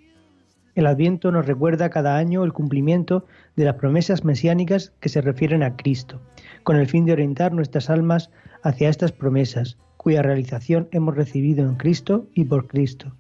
[0.73, 5.61] El Adviento nos recuerda cada año el cumplimiento de las promesas mesiánicas que se refieren
[5.61, 6.19] a Cristo,
[6.63, 8.31] con el fin de orientar nuestras almas
[8.63, 13.15] hacia estas promesas, cuya realización hemos recibido en Cristo y por Cristo.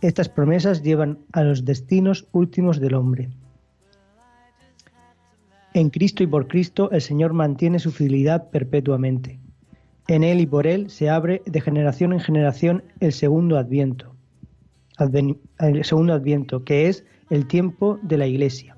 [0.00, 3.28] Estas promesas llevan a los destinos últimos del hombre.
[5.74, 9.40] En Cristo y por Cristo el Señor mantiene su fidelidad perpetuamente.
[10.06, 14.14] En Él y por Él se abre de generación en generación el segundo adviento,
[14.98, 18.76] adven- el segundo adviento, que es el tiempo de la Iglesia.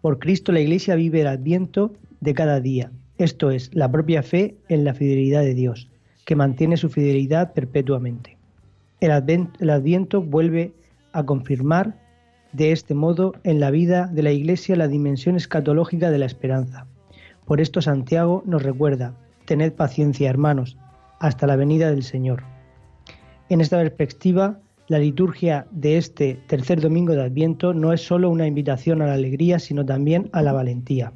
[0.00, 4.58] Por Cristo la Iglesia vive el adviento de cada día, esto es, la propia fe
[4.68, 5.90] en la fidelidad de Dios,
[6.24, 8.36] que mantiene su fidelidad perpetuamente.
[9.00, 9.10] El,
[9.58, 10.72] el adviento vuelve
[11.12, 11.98] a confirmar
[12.56, 16.86] de este modo en la vida de la Iglesia la dimensión escatológica de la esperanza.
[17.44, 20.78] Por esto Santiago nos recuerda, tened paciencia hermanos,
[21.20, 22.44] hasta la venida del Señor.
[23.50, 28.46] En esta perspectiva, la liturgia de este tercer domingo de Adviento no es sólo una
[28.46, 31.12] invitación a la alegría, sino también a la valentía.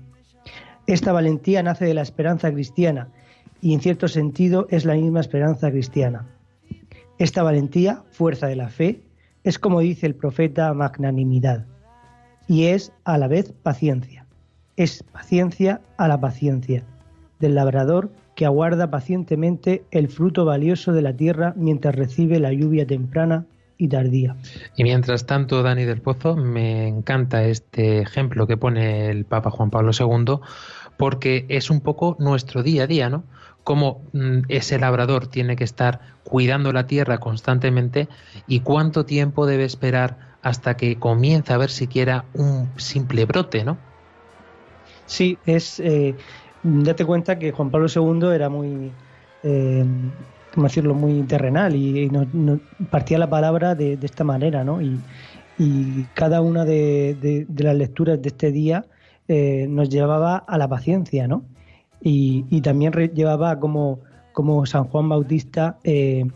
[0.86, 3.08] Esta valentía nace de la esperanza cristiana
[3.62, 6.26] y en cierto sentido es la misma esperanza cristiana.
[7.18, 9.00] Esta valentía, fuerza de la fe,
[9.44, 11.66] es como dice el profeta magnanimidad
[12.46, 14.26] y es a la vez paciencia.
[14.76, 16.84] Es paciencia a la paciencia
[17.38, 22.86] del labrador que aguarda pacientemente el fruto valioso de la tierra mientras recibe la lluvia
[22.86, 24.36] temprana y tardía.
[24.76, 29.70] Y mientras tanto, Dani del Pozo, me encanta este ejemplo que pone el Papa Juan
[29.70, 30.40] Pablo II,
[30.98, 33.24] porque es un poco nuestro día a día, ¿no?
[33.64, 38.08] Cómo mm, ese labrador tiene que estar cuidando la tierra constantemente
[38.46, 43.78] y cuánto tiempo debe esperar hasta que comience a ver siquiera un simple brote, ¿no?
[45.06, 45.80] Sí, es.
[45.80, 46.14] Eh,
[46.62, 48.92] date cuenta que Juan Pablo II era muy.
[49.42, 49.84] Eh,
[50.54, 50.94] ¿Cómo decirlo?
[50.94, 54.80] Muy terrenal y, no, partía la palabra de, esta manera, ¿no?
[54.80, 55.00] Y,
[56.14, 58.86] cada una de las lecturas de este día
[59.28, 61.44] eh, nos llevaba a la paciencia, ¿no?
[62.02, 64.00] Y, y también re- llevaba como,
[64.32, 66.26] como San Juan Bautista, eh,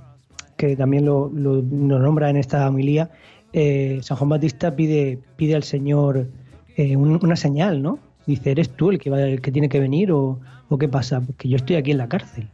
[0.57, 3.11] que también lo, lo- lo nombra en esta homilía,
[3.53, 6.27] eh, San Juan Bautista pide, pide al Señor
[6.77, 7.99] eh, un- una señal, ¿no?
[8.27, 11.21] Dice, ¿eres tú el que, va, el que tiene que venir o, o qué pasa?
[11.21, 12.49] Porque yo estoy aquí en la cárcel.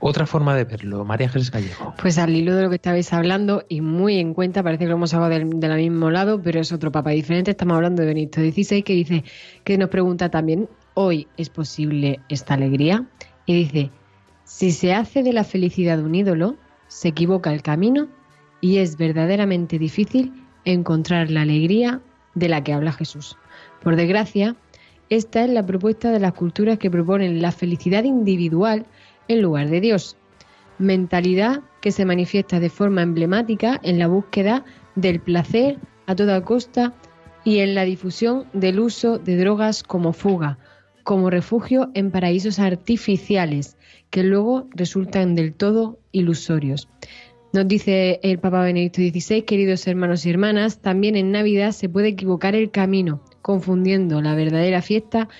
[0.00, 1.94] Otra forma de verlo, María Ángeles Gallego.
[2.00, 4.94] Pues al hilo de lo que estabais hablando y muy en cuenta, parece que lo
[4.96, 7.50] hemos hablado del, del mismo lado, pero es otro papa diferente.
[7.50, 9.24] Estamos hablando de Benito XVI que dice
[9.64, 10.68] que nos pregunta también,
[11.00, 13.06] ¿hoy es posible esta alegría?
[13.46, 13.92] Y dice,
[14.42, 16.56] si se hace de la felicidad un ídolo,
[16.88, 18.08] se equivoca el camino
[18.60, 20.32] y es verdaderamente difícil
[20.64, 22.00] encontrar la alegría
[22.34, 23.36] de la que habla Jesús.
[23.80, 24.56] Por desgracia,
[25.08, 28.84] esta es la propuesta de las culturas que proponen la felicidad individual
[29.28, 30.16] en lugar de Dios
[30.78, 36.94] mentalidad que se manifiesta de forma emblemática en la búsqueda del placer a toda costa
[37.44, 40.58] y en la difusión del uso de drogas como fuga,
[41.08, 43.78] como refugio en paraísos artificiales
[44.10, 46.86] que luego resultan del todo ilusorios.
[47.54, 52.08] Nos dice el Papa Benedicto XVI, queridos hermanos y hermanas, también en Navidad se puede
[52.08, 55.30] equivocar el camino, confundiendo la verdadera fiesta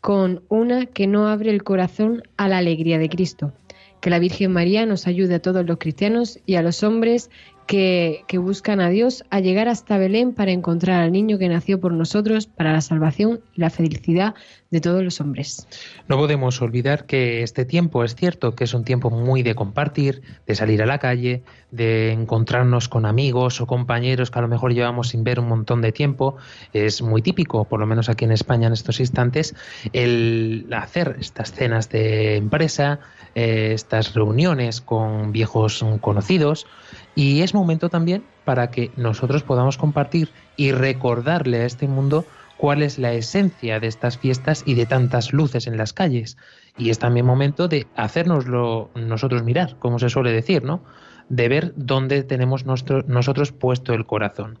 [0.00, 3.52] con una que no abre el corazón a la alegría de Cristo.
[4.00, 7.30] Que la Virgen María nos ayude a todos los cristianos y a los hombres
[7.72, 11.94] que, buscan a Dios a llegar hasta Belén para encontrar al niño que nació por
[11.94, 14.34] nosotros para la salvación y la felicidad
[14.70, 15.66] de todos los hombres.
[16.06, 20.20] No podemos olvidar que este tiempo es cierto que es un tiempo muy de compartir,
[20.46, 24.74] de salir a la calle, de encontrarnos con amigos o compañeros que a lo mejor
[24.74, 26.36] llevamos sin ver un montón de tiempo.
[26.74, 29.54] Es muy típico, por lo menos aquí en España en estos instantes,
[29.94, 33.00] el hacer estas cenas de empresa,
[33.34, 36.66] eh, estas reuniones con viejos conocidos.
[37.14, 42.24] Y es momento también para que nosotros podamos compartir y recordarle a este mundo
[42.56, 46.36] cuál es la esencia de estas fiestas y de tantas luces en las calles.
[46.78, 50.82] Y es también momento de hacérnoslo nosotros mirar, como se suele decir, ¿no?
[51.28, 54.58] De ver dónde tenemos nuestro, nosotros puesto el corazón.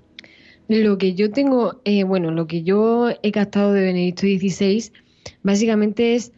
[0.68, 4.92] Lo que yo tengo, eh, bueno, lo que yo he captado de Benedicto XVI,
[5.42, 6.32] básicamente es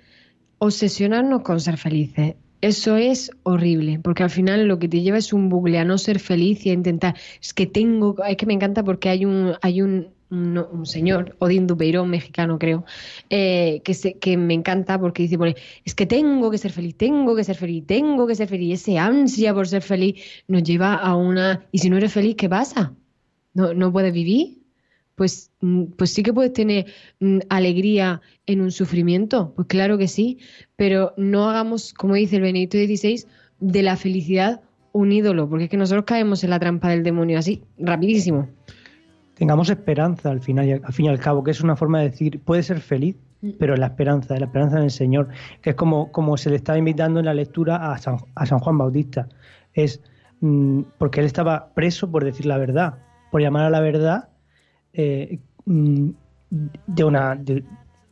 [0.59, 2.35] obsesionarnos con ser felices.
[2.65, 5.99] Eso es horrible, porque al final lo que te lleva es un bucle a no
[5.99, 7.15] ser feliz y a intentar.
[7.39, 11.37] Es que tengo, es que me encanta porque hay un, hay un, un, un señor,
[11.41, 12.87] Odín Dupeirón, mexicano creo,
[13.29, 16.97] eh, que, se, que me encanta porque dice, pone, es que tengo que ser feliz,
[16.97, 18.67] tengo que ser feliz, tengo que ser feliz.
[18.67, 21.67] Y ese ansia por ser feliz nos lleva a una.
[21.71, 22.95] ¿Y si no eres feliz, qué pasa?
[23.53, 24.64] ¿No, no puedes vivir?
[25.15, 26.87] Pues, mm, pues sí que puedes tener
[27.21, 30.39] mm, alegría en un sufrimiento, pues claro que sí,
[30.77, 33.25] pero no hagamos, como dice el Benedicto XVI,
[33.61, 34.61] de la felicidad
[34.95, 38.49] un ídolo, porque es que nosotros caemos en la trampa del demonio así, rapidísimo.
[39.35, 42.41] Tengamos esperanza al final, al fin y al cabo, que es una forma de decir,
[42.41, 43.17] puede ser feliz,
[43.59, 45.29] pero en la esperanza, en la esperanza en el Señor,
[45.61, 48.61] que es como, como se le estaba invitando en la lectura a San, a San
[48.61, 49.29] Juan Bautista.
[49.75, 50.01] Es
[50.41, 52.95] mm, porque él estaba preso por decir la verdad,
[53.33, 54.29] por llamar a la verdad
[54.95, 56.11] eh, mm,
[56.87, 57.39] de una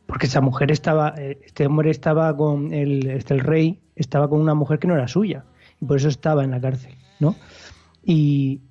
[0.05, 4.39] porque esa mujer estaba eh, este hombre estaba con el este, el rey estaba con
[4.39, 5.45] una mujer que no era suya
[5.81, 7.35] y por eso estaba en la cárcel no
[8.05, 8.61] y,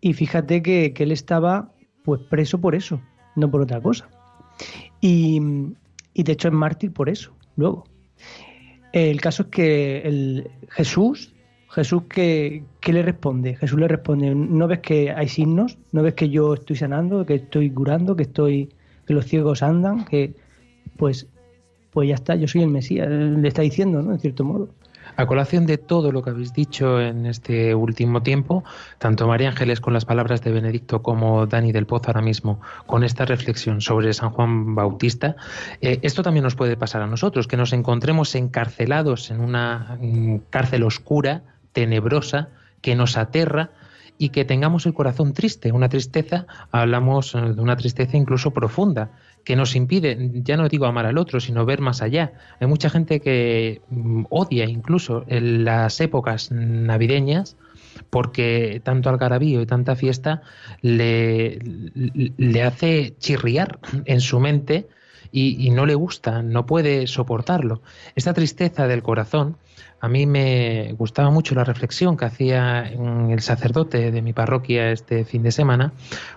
[0.00, 3.00] y fíjate que, que él estaba pues preso por eso
[3.36, 4.08] no por otra cosa.
[5.00, 5.40] Y,
[6.14, 7.84] y de hecho es mártir por eso luego.
[8.92, 11.32] El caso es que el Jesús
[11.70, 13.54] Jesús que, ¿qué le responde?
[13.56, 15.78] Jesús le responde, ¿no ves que hay signos?
[15.92, 18.70] ¿No ves que yo estoy sanando, que estoy curando, que estoy
[19.06, 20.04] que los ciegos andan?
[20.04, 20.34] Que
[20.96, 21.28] pues
[21.92, 24.12] pues ya está, yo soy el Mesías, le está diciendo, ¿no?
[24.12, 24.68] En cierto modo.
[25.16, 28.62] A colación de todo lo que habéis dicho en este último tiempo,
[28.98, 33.02] tanto María Ángeles con las palabras de Benedicto como Dani del Pozo ahora mismo con
[33.02, 35.36] esta reflexión sobre San Juan Bautista,
[35.80, 40.36] eh, esto también nos puede pasar a nosotros, que nos encontremos encarcelados en una mm,
[40.48, 41.42] cárcel oscura,
[41.72, 42.48] tenebrosa,
[42.80, 43.70] que nos aterra
[44.18, 49.12] y que tengamos el corazón triste, una tristeza, hablamos eh, de una tristeza incluso profunda,
[49.44, 52.34] que nos impide, ya no digo amar al otro, sino ver más allá.
[52.60, 57.56] Hay mucha gente que mm, odia incluso en las épocas navideñas
[58.10, 60.42] porque tanto algarabío y tanta fiesta
[60.82, 61.58] le,
[61.94, 64.88] le hace chirriar en su mente
[65.32, 67.80] y, no le gusta, no puede soportarlo.
[68.14, 69.56] Esta tristeza del corazón,
[70.00, 75.24] a mí me gustaba mucho la reflexión que hacía el sacerdote de mi parroquia este
[75.24, 75.92] fin de semana,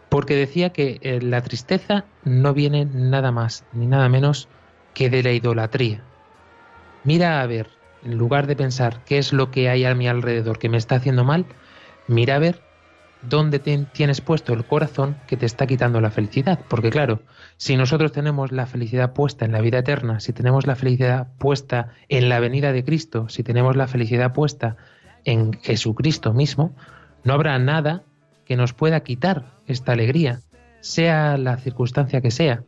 [0.09, 4.47] porque decía que eh, la tristeza no viene nada más ni nada menos
[4.93, 6.01] que de la idolatría.
[7.03, 7.67] Mira a ver,
[8.03, 10.95] en lugar de pensar qué es lo que hay a mi alrededor que me está
[10.95, 11.45] haciendo mal,
[12.07, 12.61] mira a ver
[13.29, 16.59] dónde tienes puesto el corazón que te está quitando la felicidad.
[16.67, 17.21] Porque claro,
[17.57, 21.89] si nosotros tenemos la felicidad puesta en la vida eterna, si tenemos la felicidad puesta
[22.09, 24.77] en la venida de Cristo, si tenemos la felicidad puesta
[25.25, 26.75] en Jesucristo mismo,
[27.23, 28.03] no habrá nada
[28.45, 30.41] que nos pueda quitar esta alegría,
[30.81, 32.63] sea la circunstancia que sea.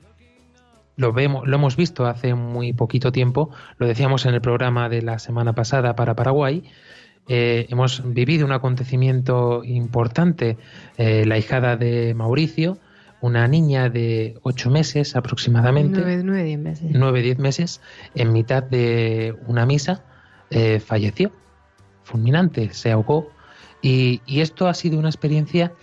[0.96, 5.02] Lo, vemos, lo hemos visto hace muy poquito tiempo, lo decíamos en el programa de
[5.02, 6.64] la semana pasada para Paraguay,
[7.28, 10.58] eh, hemos vivido un acontecimiento importante,
[10.98, 12.78] eh, la hijada de Mauricio,
[13.22, 16.00] una niña de ocho meses aproximadamente.
[16.24, 16.92] Nueve, diez meses.
[16.94, 17.82] Nueve, diez meses,
[18.14, 20.04] en mitad de una misa,
[20.52, 21.32] eh, falleció.
[22.04, 23.30] Fulminante, se ahogó.
[23.82, 25.74] Y, y, esto ha sido una experiencia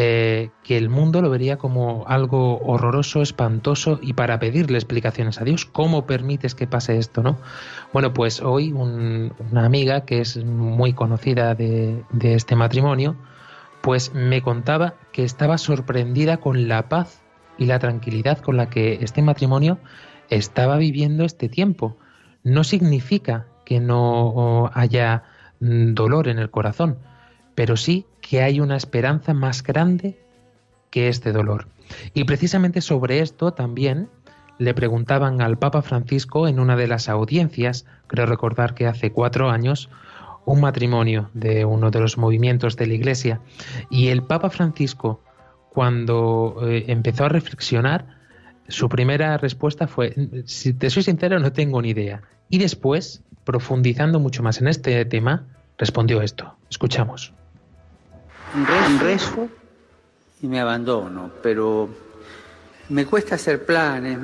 [0.00, 5.44] eh, que el mundo lo vería como algo horroroso, espantoso y para pedirle explicaciones a
[5.44, 5.64] Dios.
[5.66, 7.24] ¿Cómo permites que pase esto?
[7.24, 7.36] ¿no?
[7.92, 13.16] Bueno, pues hoy una amiga que es muy conocida de, de este matrimonio,
[13.80, 17.20] pues me contaba que estaba sorprendida con la paz
[17.58, 19.80] y la tranquilidad con la que este matrimonio
[20.30, 21.96] estaba viviendo este tiempo.
[22.44, 25.24] No significa que no haya
[25.58, 27.00] mm, dolor en el corazón,
[27.56, 30.18] pero sí que hay una esperanza más grande
[30.90, 31.66] que este dolor.
[32.12, 34.10] Y precisamente sobre esto también
[34.58, 39.48] le preguntaban al Papa Francisco en una de las audiencias, creo recordar que hace cuatro
[39.48, 39.88] años,
[40.44, 43.40] un matrimonio de uno de los movimientos de la Iglesia.
[43.90, 45.22] Y el Papa Francisco,
[45.70, 48.18] cuando eh, empezó a reflexionar,
[48.68, 50.14] su primera respuesta fue,
[50.44, 52.20] si te soy sincero, no tengo ni idea.
[52.50, 55.46] Y después, profundizando mucho más en este tema,
[55.78, 56.56] respondió esto.
[56.68, 57.37] Escuchamos
[58.98, 59.48] rezo
[60.40, 61.88] y me abandono, pero
[62.88, 64.18] me cuesta hacer planes,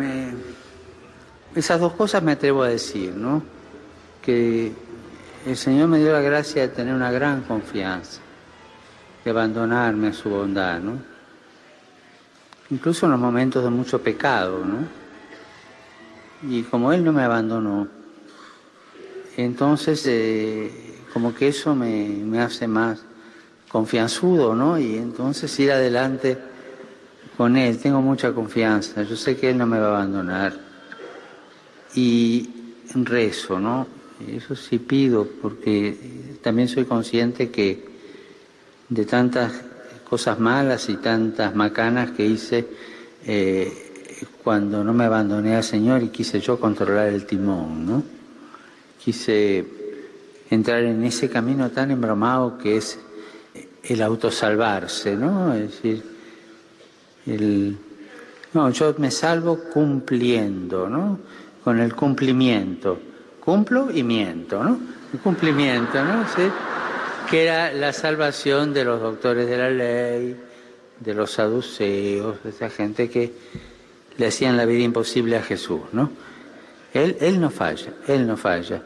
[1.55, 3.43] esas dos cosas me atrevo a decir, ¿no?
[4.23, 4.73] Que
[5.47, 8.21] el Señor me dio la gracia de tener una gran confianza,
[9.25, 10.99] de abandonarme a su bondad, ¿no?
[12.71, 15.05] Incluso en los momentos de mucho pecado, ¿no?
[16.49, 17.89] Y como Él no me abandonó,
[19.37, 23.05] entonces eh, como que eso me, me hace más
[23.75, 24.79] confianzudo, ¿no?
[24.79, 26.39] Y entonces ir adelante
[27.37, 27.77] con Él.
[27.79, 29.03] Tengo mucha confianza.
[29.03, 30.55] Yo sé que Él no me va a abandonar.
[31.97, 32.49] Y
[32.95, 33.89] rezo, ¿no?
[34.29, 37.85] Eso sí pido, porque también soy consciente que
[38.91, 39.53] de tantas
[40.09, 42.69] cosas malas y tantas macanas que hice
[43.27, 43.73] eh,
[44.45, 48.05] cuando no me abandoné al Señor y quise yo controlar el timón, ¿no?
[49.05, 49.67] Quise
[50.49, 53.01] entrar en ese camino tan embromado que es
[53.87, 55.55] el autosalvarse, ¿no?
[55.55, 56.03] Es decir,
[57.27, 57.77] el,
[58.53, 61.19] no, yo me salvo cumpliendo, ¿no?
[61.63, 62.99] Con el cumplimiento.
[63.41, 64.79] Cumplo y miento, ¿no?
[65.13, 66.25] El cumplimiento, ¿no?
[67.31, 70.37] Que era la salvación de los doctores de la ley,
[71.01, 73.33] de los saduceos, de esa gente que
[74.17, 76.11] le hacían la vida imposible a Jesús, ¿no?
[76.93, 78.83] Él, él no falla, él no falla.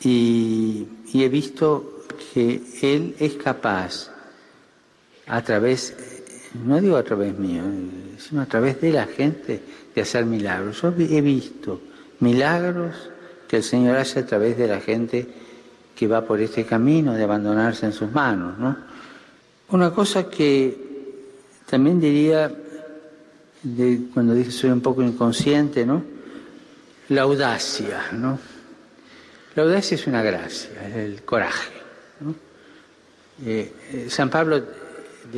[0.00, 4.13] Y he visto que él es capaz
[5.26, 5.94] a través,
[6.64, 7.62] no digo a través mío,
[8.18, 9.60] sino a través de la gente
[9.94, 10.82] de hacer milagros.
[10.82, 11.80] Yo he visto
[12.20, 13.10] milagros
[13.48, 15.26] que el Señor hace a través de la gente
[15.94, 18.58] que va por este camino de abandonarse en sus manos.
[18.58, 18.76] ¿no?
[19.68, 20.76] Una cosa que
[21.68, 22.52] también diría,
[23.62, 26.02] de, cuando dije soy un poco inconsciente, ¿no?
[27.08, 28.00] la audacia.
[28.12, 28.38] ¿no?
[29.54, 31.72] La audacia es una gracia, es el coraje.
[33.44, 34.62] Eh, eh, San Pablo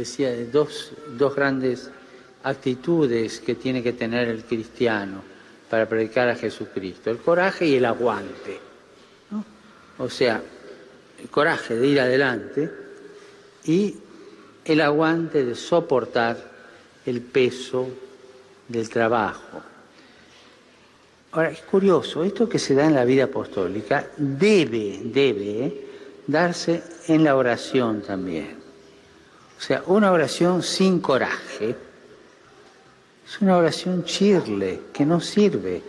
[0.01, 1.91] decía, dos, dos grandes
[2.43, 5.37] actitudes que tiene que tener el cristiano.
[5.69, 8.61] para predicar a Jesucristo, el coraje y el aguante.
[9.33, 9.45] ¿no?
[9.99, 10.41] O sea,
[11.21, 12.71] el coraje de ir adelante
[13.65, 13.97] y
[14.65, 16.37] el aguante de soportar
[17.05, 17.89] el peso
[18.69, 19.61] del trabajo.
[21.33, 25.87] Ahora, es curioso, esto que se da en la vida apostólica debe, debe ¿eh?
[26.27, 28.66] darse en la oración también.
[29.59, 31.77] O sea, una oración sin coraje
[33.27, 35.83] es una oración chirle, que no sirve.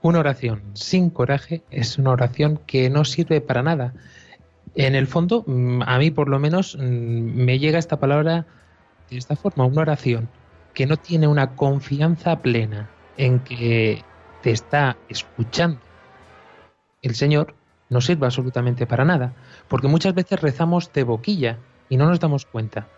[0.00, 3.92] Una oración sin coraje es una oración que no sirve para nada.
[4.74, 8.46] En el fondo, mm, a mí por lo menos mm, me llega esta palabra
[9.10, 10.28] de esta forma, una oración
[10.72, 14.04] que no tiene una confianza plena en que
[14.42, 15.80] te está escuchando
[17.02, 17.54] el Señor,
[17.88, 19.34] no sirve absolutamente para nada,
[19.68, 21.58] porque muchas veces rezamos de boquilla
[21.88, 22.88] y no nos damos cuenta.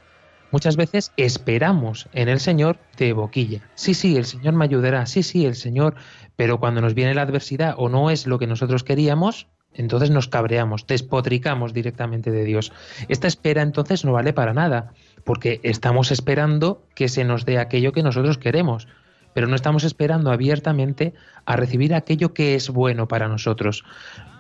[0.52, 3.60] Muchas veces esperamos en el Señor de boquilla.
[3.76, 5.94] Sí, sí, el Señor me ayudará, sí, sí, el Señor,
[6.34, 10.26] pero cuando nos viene la adversidad o no es lo que nosotros queríamos, entonces nos
[10.26, 12.72] cabreamos, despotricamos directamente de Dios.
[13.08, 17.92] Esta espera entonces no vale para nada, porque estamos esperando que se nos dé aquello
[17.92, 18.88] que nosotros queremos
[19.34, 21.14] pero no estamos esperando abiertamente
[21.44, 23.84] a recibir aquello que es bueno para nosotros.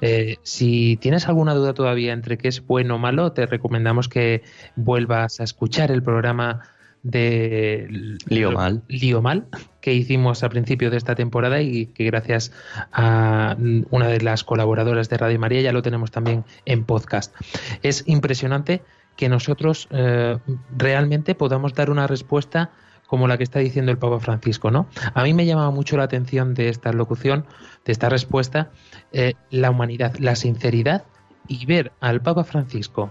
[0.00, 4.42] Eh, si tienes alguna duda todavía entre qué es bueno o malo, te recomendamos que
[4.76, 6.62] vuelvas a escuchar el programa
[7.02, 8.82] de Lío Mal.
[8.88, 9.46] Lío Mal
[9.80, 12.52] que hicimos al principio de esta temporada y que gracias
[12.92, 13.56] a
[13.90, 17.34] una de las colaboradoras de Radio María ya lo tenemos también en podcast.
[17.82, 18.82] Es impresionante
[19.16, 20.38] que nosotros eh,
[20.76, 22.70] realmente podamos dar una respuesta
[23.10, 24.86] como la que está diciendo el Papa Francisco, ¿no?
[25.14, 27.44] A mí me llamaba mucho la atención de esta locución,
[27.84, 28.70] de esta respuesta,
[29.10, 31.04] eh, la humanidad, la sinceridad
[31.48, 33.10] y ver al Papa Francisco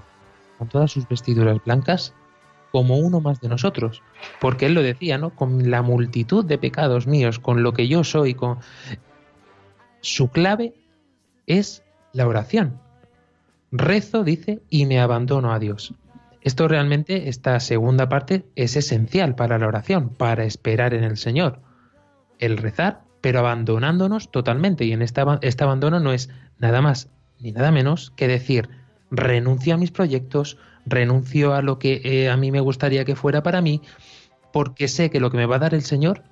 [0.57, 2.13] con todas sus vestiduras blancas
[2.71, 4.01] como uno más de nosotros,
[4.39, 5.35] porque él lo decía, ¿no?
[5.35, 8.59] Con la multitud de pecados míos, con lo que yo soy, con
[9.99, 10.75] su clave
[11.45, 11.83] es
[12.13, 12.79] la oración.
[13.73, 15.93] Rezo, dice, y me abandono a Dios.
[16.41, 21.61] Esto realmente, esta segunda parte, es esencial para la oración, para esperar en el Señor.
[22.39, 24.85] El rezar, pero abandonándonos totalmente.
[24.85, 27.09] Y en este, este abandono no es nada más
[27.39, 28.69] ni nada menos que decir,
[29.09, 33.43] renuncio a mis proyectos, renuncio a lo que eh, a mí me gustaría que fuera
[33.43, 33.81] para mí,
[34.51, 36.23] porque sé que lo que me va a dar el Señor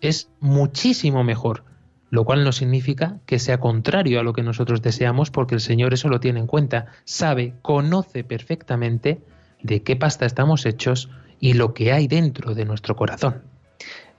[0.00, 1.64] es muchísimo mejor,
[2.10, 5.92] lo cual no significa que sea contrario a lo que nosotros deseamos, porque el Señor
[5.92, 9.22] eso lo tiene en cuenta, sabe, conoce perfectamente
[9.64, 11.10] de qué pasta estamos hechos
[11.40, 13.42] y lo que hay dentro de nuestro corazón.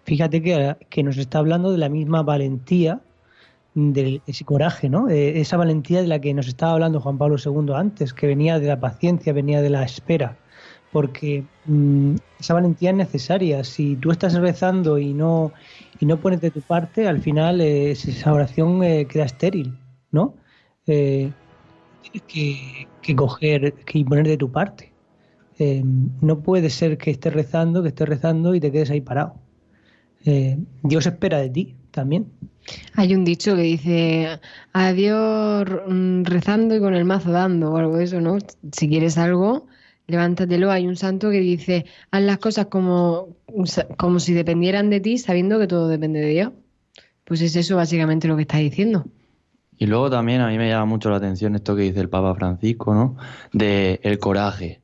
[0.03, 2.99] Fíjate que, nos está hablando de la misma valentía,
[3.73, 5.09] de ese coraje, ¿no?
[5.09, 8.67] esa valentía de la que nos estaba hablando Juan Pablo II antes, que venía de
[8.67, 10.37] la paciencia, venía de la espera,
[10.91, 13.63] porque mm, esa valentía es necesaria.
[13.63, 15.51] Si tú estás rezando y no
[15.99, 19.77] y no pones de tu parte, al final eh, esa oración eh, queda estéril,
[20.11, 20.35] ¿no?
[20.87, 21.31] Eh,
[22.01, 24.94] tienes que, que coger, que poner de tu parte.
[25.57, 25.83] Eh,
[26.21, 29.35] no puede ser que estés rezando, que estés rezando y te quedes ahí parado.
[30.25, 32.27] Eh, Dios espera de ti también.
[32.95, 34.39] Hay un dicho que dice,
[34.73, 38.37] adiós mm, rezando y con el mazo dando, o algo de eso, ¿no?
[38.71, 39.67] Si quieres algo,
[40.07, 40.71] levántatelo.
[40.71, 43.37] Hay un santo que dice, haz las cosas como,
[43.97, 46.51] como si dependieran de ti, sabiendo que todo depende de Dios.
[47.23, 49.05] Pues es eso básicamente lo que está diciendo.
[49.77, 52.33] Y luego también a mí me llama mucho la atención esto que dice el Papa
[52.35, 53.17] Francisco, ¿no?
[53.51, 54.81] De el coraje.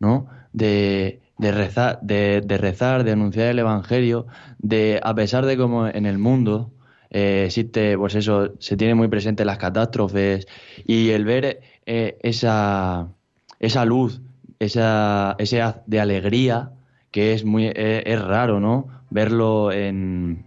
[0.00, 0.28] ¿No?
[0.52, 4.26] De, rezar, de, rezar, de anunciar el Evangelio,
[4.58, 6.72] de a pesar de cómo en el mundo
[7.10, 10.46] eh, existe, pues eso, se tiene muy presente las catástrofes
[10.86, 13.08] y el ver eh, esa,
[13.60, 14.20] esa luz,
[14.58, 16.72] esa, ese haz de alegría
[17.10, 18.88] que es muy eh, es raro, ¿no?
[19.10, 20.44] Verlo en,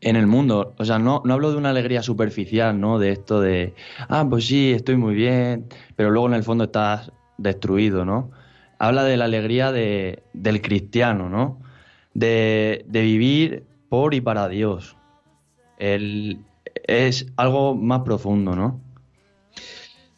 [0.00, 0.74] en el mundo.
[0.78, 2.98] O sea, no, no hablo de una alegría superficial, ¿no?
[2.98, 3.74] De esto de,
[4.08, 5.66] ah, pues sí, estoy muy bien,
[5.96, 8.30] pero luego en el fondo estás destruido, ¿no?
[8.82, 11.60] Habla de la alegría de, del cristiano, ¿no?
[12.14, 14.96] De, vivir por y para Dios.
[15.78, 18.80] es algo más profundo, ¿no?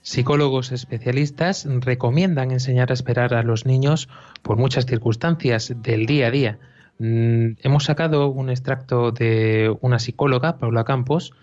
[0.00, 4.08] Psicólogos especialistas recomiendan enseñar a esperar a los niños
[4.40, 6.58] por muchas circunstancias del día a día.
[6.98, 11.34] Mm, hemos sacado un extracto de una psicóloga, Paula Campos,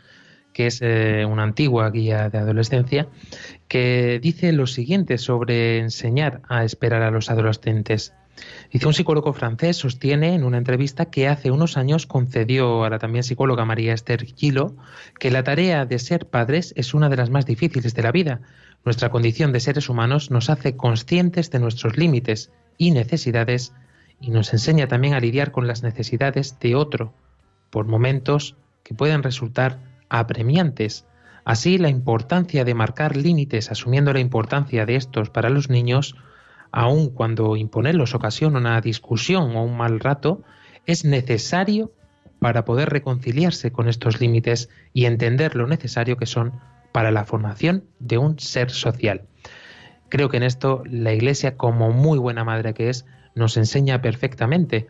[0.54, 3.08] que es eh, una antigua guía de adolescencia,
[3.68, 8.14] que dice lo siguiente sobre enseñar a esperar a los adolescentes.
[8.72, 12.99] Dice un psicólogo francés, sostiene en una entrevista que hace unos años concedió a la
[12.99, 14.76] también psicóloga María Esther Gilo
[15.20, 18.41] que la tarea de ser padres es una de las más difíciles de la vida.
[18.84, 23.74] Nuestra condición de seres humanos nos hace conscientes de nuestros límites y necesidades
[24.20, 27.14] y nos enseña también a lidiar con las necesidades de otro,
[27.70, 29.80] por momentos que pueden resultar
[30.12, 31.07] apremiantes.
[31.45, 36.16] Así, la importancia de marcar límites, asumiendo la importancia de estos para los niños,
[36.72, 40.43] aun cuando imponerlos ocasiona una discusión o un mal rato,
[40.86, 41.93] es necesario
[42.39, 46.59] para poder reconciliarse con estos límites y entender lo necesario que son
[46.91, 49.24] para la formación de un ser social.
[50.09, 54.88] Creo que en esto la Iglesia, como muy buena madre que es, nos enseña perfectamente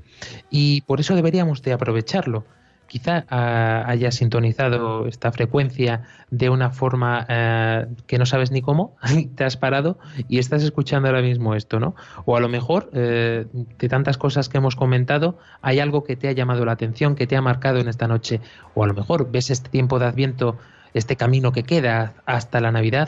[0.50, 2.46] y por eso deberíamos de aprovecharlo
[2.92, 8.98] quizá ah, haya sintonizado esta frecuencia de una forma eh, que no sabes ni cómo,
[9.36, 11.96] te has parado y estás escuchando ahora mismo esto, ¿no?
[12.26, 16.28] O a lo mejor, eh, de tantas cosas que hemos comentado, hay algo que te
[16.28, 18.42] ha llamado la atención, que te ha marcado en esta noche,
[18.76, 20.58] o a lo mejor ves este tiempo de Adviento,
[20.94, 23.08] este camino que queda hasta la Navidad,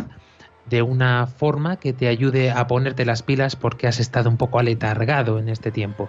[0.70, 4.60] de una forma que te ayude a ponerte las pilas porque has estado un poco
[4.60, 6.08] aletargado en este tiempo.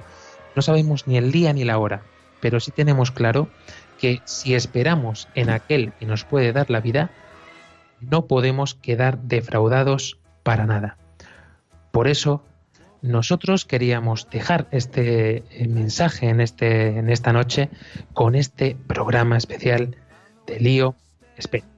[0.54, 2.02] No sabemos ni el día ni la hora,
[2.44, 3.48] pero sí tenemos claro
[3.98, 7.10] que si esperamos en aquel que nos puede dar la vida,
[8.02, 10.98] no podemos quedar defraudados para nada.
[11.90, 12.44] Por eso,
[13.00, 17.70] nosotros queríamos dejar este eh, mensaje en, este, en esta noche
[18.12, 19.96] con este programa especial
[20.46, 20.96] de Lío
[21.38, 21.73] Espera.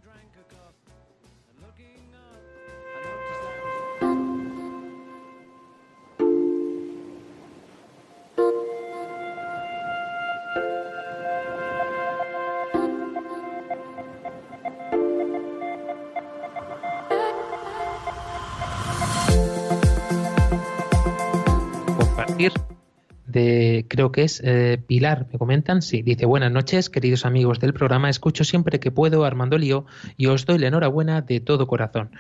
[23.97, 28.11] Creo que es eh, Pilar, me comentan, sí, dice buenas noches, queridos amigos del programa,
[28.11, 29.87] escucho siempre que puedo Armando Lío
[30.19, 32.11] y os doy la enhorabuena de todo corazón.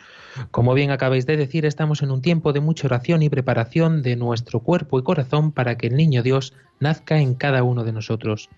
[0.50, 4.16] Como bien acabáis de decir, estamos en un tiempo de mucha oración y preparación de
[4.16, 8.48] nuestro cuerpo y corazón para que el niño Dios nazca en cada uno de nosotros.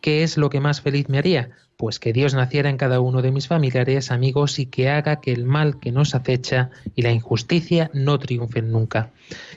[0.00, 1.50] ¿Qué es lo que más feliz me haría?
[1.76, 5.32] Pues que Dios naciera en cada uno de mis familiares, amigos y que haga que
[5.32, 9.10] el mal que nos acecha y la injusticia no triunfen nunca.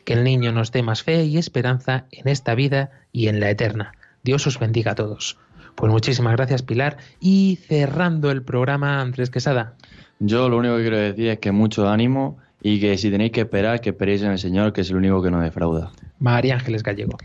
[0.04, 3.50] Que el niño nos dé más fe y esperanza en esta vida y en la
[3.50, 3.94] eterna.
[4.24, 5.38] Dios os bendiga a todos.
[5.76, 9.76] Pues muchísimas gracias Pilar y cerrando el programa Andrés Quesada.
[10.20, 13.42] Yo lo único que quiero decir es que mucho ánimo y que si tenéis que
[13.42, 15.92] esperar, que esperéis en el Señor, que es el único que nos defrauda.
[16.20, 17.18] María Ángeles Gallego.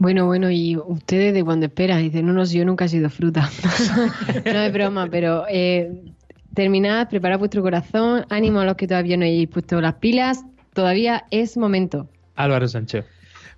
[0.00, 3.50] Bueno, bueno, y ustedes de cuando esperan, dicen, no, no, yo nunca he sido fruta.
[4.46, 5.92] no es broma, pero eh,
[6.54, 10.42] terminad, preparad vuestro corazón, ánimo a los que todavía no hayáis puesto las pilas,
[10.72, 12.08] todavía es momento.
[12.34, 13.04] Álvaro Sánchez.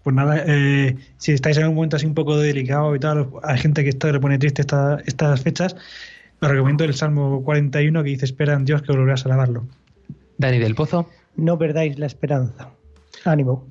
[0.03, 3.59] Pues nada, eh, si estáis en un momento así un poco delicado y tal, hay
[3.59, 5.77] gente que está, le pone triste estas fechas,
[6.41, 9.69] os recomiendo el Salmo 41 que dice, espera en Dios que volverás a alabarlo.
[10.39, 11.09] Dani del Pozo.
[11.37, 12.71] No perdáis la esperanza.
[13.25, 13.65] Ánimo.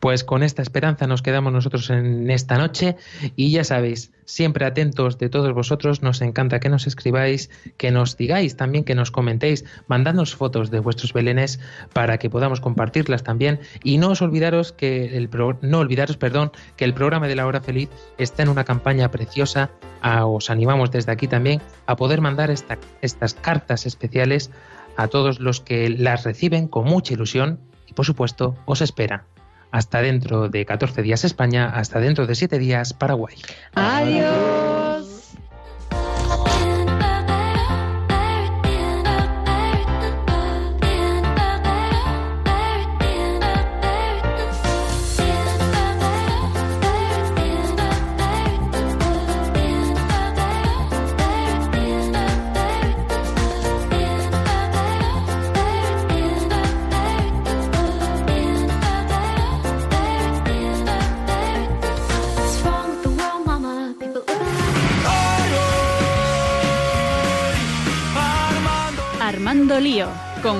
[0.00, 2.96] Pues con esta esperanza nos quedamos nosotros en esta noche
[3.34, 8.16] y ya sabéis, siempre atentos de todos vosotros, nos encanta que nos escribáis, que nos
[8.16, 11.58] digáis también, que nos comentéis, mandadnos fotos de vuestros belenes
[11.92, 13.58] para que podamos compartirlas también.
[13.82, 15.28] Y no os olvidaros que el
[15.62, 17.88] no olvidaros, perdón, que el programa de la hora feliz
[18.18, 19.70] está en una campaña preciosa,
[20.24, 24.50] os animamos desde aquí también a poder mandar estas cartas especiales
[24.96, 29.22] a todos los que las reciben con mucha ilusión y por supuesto os esperan
[29.70, 33.36] hasta dentro de 14 días España, hasta dentro de 7 días Paraguay.
[33.74, 34.77] Adiós.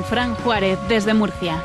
[0.09, 1.63] Fran Juárez desde Murcia.